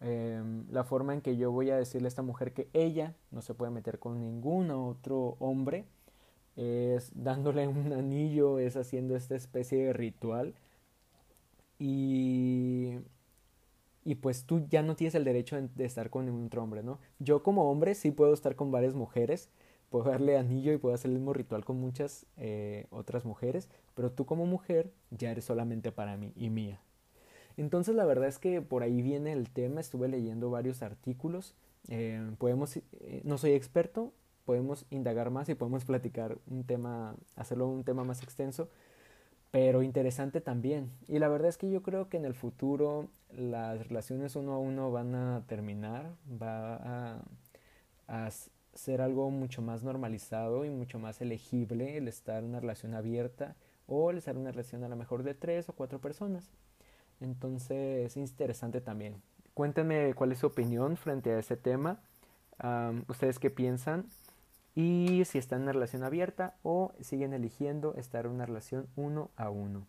em, 0.00 0.66
la 0.70 0.84
forma 0.84 1.14
en 1.14 1.20
que 1.20 1.36
yo 1.36 1.50
voy 1.52 1.70
a 1.70 1.76
decirle 1.76 2.06
a 2.06 2.08
esta 2.08 2.22
mujer 2.22 2.52
que 2.52 2.68
ella 2.72 3.14
no 3.30 3.42
se 3.42 3.54
puede 3.54 3.70
meter 3.72 3.98
con 3.98 4.20
ningún 4.20 4.70
otro 4.70 5.36
hombre 5.40 5.86
es 6.56 7.12
dándole 7.14 7.68
un 7.68 7.92
anillo, 7.92 8.58
es 8.58 8.76
haciendo 8.76 9.16
esta 9.16 9.36
especie 9.36 9.86
de 9.86 9.92
ritual 9.92 10.54
y 11.78 12.98
y 14.08 14.14
pues 14.14 14.44
tú 14.44 14.66
ya 14.70 14.82
no 14.82 14.96
tienes 14.96 15.14
el 15.14 15.24
derecho 15.24 15.60
de 15.60 15.84
estar 15.84 16.08
con 16.08 16.24
ningún 16.24 16.46
otro 16.46 16.62
hombre, 16.62 16.82
¿no? 16.82 16.98
Yo 17.18 17.42
como 17.42 17.70
hombre 17.70 17.94
sí 17.94 18.10
puedo 18.10 18.32
estar 18.32 18.56
con 18.56 18.70
varias 18.70 18.94
mujeres, 18.94 19.50
puedo 19.90 20.06
darle 20.10 20.38
anillo 20.38 20.72
y 20.72 20.78
puedo 20.78 20.94
hacer 20.94 21.10
el 21.10 21.18
mismo 21.18 21.34
ritual 21.34 21.62
con 21.62 21.78
muchas 21.78 22.24
eh, 22.38 22.86
otras 22.88 23.26
mujeres, 23.26 23.68
pero 23.94 24.10
tú 24.10 24.24
como 24.24 24.46
mujer 24.46 24.90
ya 25.10 25.30
eres 25.30 25.44
solamente 25.44 25.92
para 25.92 26.16
mí 26.16 26.32
y 26.36 26.48
mía. 26.48 26.80
Entonces 27.58 27.96
la 27.96 28.04
verdad 28.04 28.28
es 28.28 28.38
que 28.38 28.62
por 28.62 28.82
ahí 28.84 29.02
viene 29.02 29.32
el 29.32 29.50
tema, 29.50 29.80
estuve 29.80 30.08
leyendo 30.08 30.48
varios 30.48 30.82
artículos, 30.82 31.56
eh, 31.88 32.30
podemos, 32.38 32.76
eh, 32.76 33.20
no 33.24 33.36
soy 33.36 33.52
experto, 33.52 34.12
podemos 34.44 34.86
indagar 34.90 35.30
más 35.30 35.48
y 35.48 35.56
podemos 35.56 35.84
platicar 35.84 36.38
un 36.46 36.62
tema, 36.64 37.16
hacerlo 37.34 37.66
un 37.68 37.82
tema 37.82 38.04
más 38.04 38.22
extenso, 38.22 38.68
pero 39.50 39.82
interesante 39.82 40.40
también. 40.40 40.92
Y 41.08 41.18
la 41.18 41.28
verdad 41.28 41.48
es 41.48 41.58
que 41.58 41.68
yo 41.68 41.82
creo 41.82 42.08
que 42.08 42.16
en 42.16 42.26
el 42.26 42.34
futuro 42.34 43.08
las 43.32 43.88
relaciones 43.88 44.36
uno 44.36 44.52
a 44.52 44.58
uno 44.58 44.92
van 44.92 45.16
a 45.16 45.44
terminar, 45.48 46.14
va 46.40 46.76
a, 46.76 47.22
a 48.06 48.30
ser 48.72 49.00
algo 49.00 49.30
mucho 49.30 49.62
más 49.62 49.82
normalizado 49.82 50.64
y 50.64 50.70
mucho 50.70 51.00
más 51.00 51.20
elegible 51.20 51.96
el 51.96 52.06
estar 52.06 52.44
en 52.44 52.50
una 52.50 52.60
relación 52.60 52.94
abierta 52.94 53.56
o 53.88 54.10
el 54.10 54.18
estar 54.18 54.36
en 54.36 54.42
una 54.42 54.52
relación 54.52 54.84
a 54.84 54.88
lo 54.88 54.96
mejor 54.96 55.24
de 55.24 55.34
tres 55.34 55.68
o 55.68 55.72
cuatro 55.72 56.00
personas. 56.00 56.52
Entonces 57.20 58.06
es 58.06 58.16
interesante 58.16 58.80
también. 58.80 59.20
Cuéntenme 59.54 60.14
cuál 60.14 60.32
es 60.32 60.38
su 60.38 60.46
opinión 60.46 60.96
frente 60.96 61.32
a 61.32 61.38
ese 61.38 61.56
tema. 61.56 62.00
¿Ustedes 63.08 63.38
qué 63.38 63.50
piensan? 63.50 64.06
y 64.80 65.24
si 65.24 65.38
están 65.38 65.58
en 65.58 65.62
una 65.64 65.72
relación 65.72 66.04
abierta 66.04 66.54
o 66.62 66.92
siguen 67.00 67.32
eligiendo 67.32 67.96
estar 67.96 68.26
en 68.26 68.30
una 68.30 68.46
relación 68.46 68.86
uno 68.94 69.32
a 69.34 69.50
uno. 69.50 69.88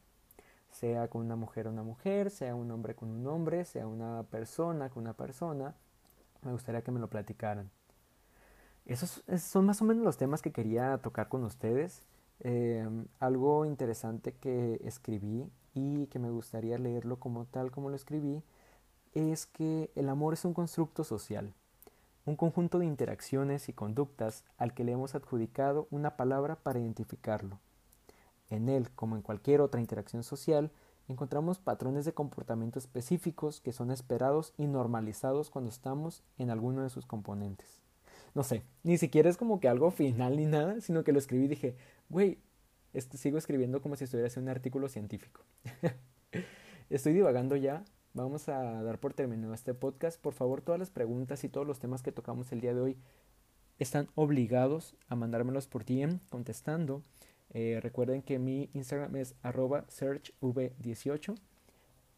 Sea 0.71 1.09
con 1.09 1.21
una 1.21 1.35
mujer 1.35 1.67
o 1.67 1.69
una 1.69 1.83
mujer, 1.83 2.31
sea 2.31 2.55
un 2.55 2.71
hombre 2.71 2.95
con 2.95 3.11
un 3.11 3.27
hombre, 3.27 3.65
sea 3.65 3.85
una 3.85 4.23
persona 4.23 4.89
con 4.89 5.03
una 5.03 5.13
persona. 5.13 5.75
Me 6.41 6.53
gustaría 6.53 6.81
que 6.81 6.89
me 6.89 6.99
lo 6.99 7.07
platicaran. 7.07 7.69
Esos 8.87 9.23
son 9.37 9.67
más 9.67 9.79
o 9.83 9.85
menos 9.85 10.03
los 10.03 10.17
temas 10.17 10.41
que 10.41 10.51
quería 10.51 10.97
tocar 10.97 11.27
con 11.27 11.43
ustedes. 11.43 12.01
Em, 12.39 13.05
algo 13.19 13.65
interesante 13.65 14.33
que 14.33 14.81
escribí 14.83 15.47
y 15.73 16.07
que 16.07 16.19
me 16.19 16.29
gustaría 16.29 16.77
leerlo 16.77 17.19
como 17.19 17.45
tal 17.45 17.71
como 17.71 17.89
lo 17.89 17.95
escribí 17.95 18.43
es 19.13 19.45
que 19.45 19.91
el 19.95 20.09
amor 20.09 20.33
es 20.33 20.45
un 20.45 20.53
constructo 20.53 21.03
social 21.03 21.53
un 22.29 22.35
conjunto 22.35 22.79
de 22.79 22.85
interacciones 22.85 23.69
y 23.69 23.73
conductas 23.73 24.43
al 24.57 24.73
que 24.73 24.83
le 24.83 24.91
hemos 24.91 25.15
adjudicado 25.15 25.87
una 25.89 26.15
palabra 26.15 26.55
para 26.55 26.79
identificarlo. 26.79 27.59
En 28.49 28.69
él, 28.69 28.89
como 28.91 29.15
en 29.15 29.21
cualquier 29.21 29.61
otra 29.61 29.81
interacción 29.81 30.23
social, 30.23 30.71
encontramos 31.07 31.59
patrones 31.59 32.05
de 32.05 32.13
comportamiento 32.13 32.77
específicos 32.77 33.61
que 33.61 33.73
son 33.73 33.91
esperados 33.91 34.53
y 34.57 34.67
normalizados 34.67 35.49
cuando 35.49 35.69
estamos 35.69 36.23
en 36.37 36.51
alguno 36.51 36.83
de 36.83 36.89
sus 36.89 37.05
componentes. 37.05 37.79
No 38.35 38.43
sé, 38.43 38.63
ni 38.83 38.97
siquiera 38.97 39.29
es 39.29 39.37
como 39.37 39.59
que 39.59 39.67
algo 39.67 39.89
final 39.89 40.37
ni 40.37 40.45
nada, 40.45 40.81
sino 40.81 41.03
que 41.03 41.13
lo 41.13 41.19
escribí 41.19 41.45
y 41.45 41.49
dije, 41.49 41.75
güey, 42.09 42.37
sigo 42.93 43.37
escribiendo 43.37 43.81
como 43.81 43.95
si 43.95 44.03
estuviera 44.03 44.27
haciendo 44.27 44.51
un 44.51 44.55
artículo 44.55 44.89
científico. 44.89 45.41
Estoy 46.89 47.13
divagando 47.13 47.55
ya, 47.55 47.83
vamos 48.13 48.49
a 48.49 48.81
dar 48.81 48.99
por 48.99 49.13
terminado 49.13 49.53
este 49.53 49.73
podcast. 49.73 50.19
Por 50.19 50.33
favor, 50.33 50.61
todas 50.61 50.79
las 50.79 50.89
preguntas 50.89 51.43
y 51.43 51.49
todos 51.49 51.67
los 51.67 51.79
temas 51.79 52.01
que 52.01 52.11
tocamos 52.11 52.51
el 52.51 52.61
día 52.61 52.73
de 52.73 52.81
hoy 52.81 52.97
están 53.77 54.09
obligados 54.15 54.95
a 55.07 55.15
mandármelos 55.15 55.67
por 55.67 55.85
DM 55.85 56.19
contestando. 56.29 57.03
Eh, 57.51 57.79
recuerden 57.81 58.21
que 58.21 58.37
mi 58.39 58.69
Instagram 58.73 59.15
es 59.15 59.35
arroba 59.41 59.87
searchv18 59.87 61.35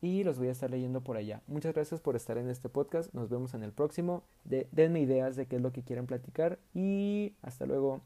y 0.01 0.23
los 0.23 0.39
voy 0.39 0.47
a 0.47 0.51
estar 0.51 0.69
leyendo 0.69 1.03
por 1.03 1.15
allá. 1.15 1.41
Muchas 1.47 1.73
gracias 1.73 2.01
por 2.01 2.15
estar 2.15 2.37
en 2.37 2.49
este 2.49 2.69
podcast. 2.69 3.13
Nos 3.13 3.29
vemos 3.29 3.53
en 3.53 3.63
el 3.63 3.71
próximo. 3.71 4.23
denme 4.43 4.99
ideas 4.99 5.35
de 5.35 5.45
qué 5.45 5.57
es 5.57 5.61
lo 5.61 5.71
que 5.71 5.83
quieren 5.83 6.07
platicar 6.07 6.59
y 6.73 7.35
hasta 7.41 7.65
luego. 7.65 8.01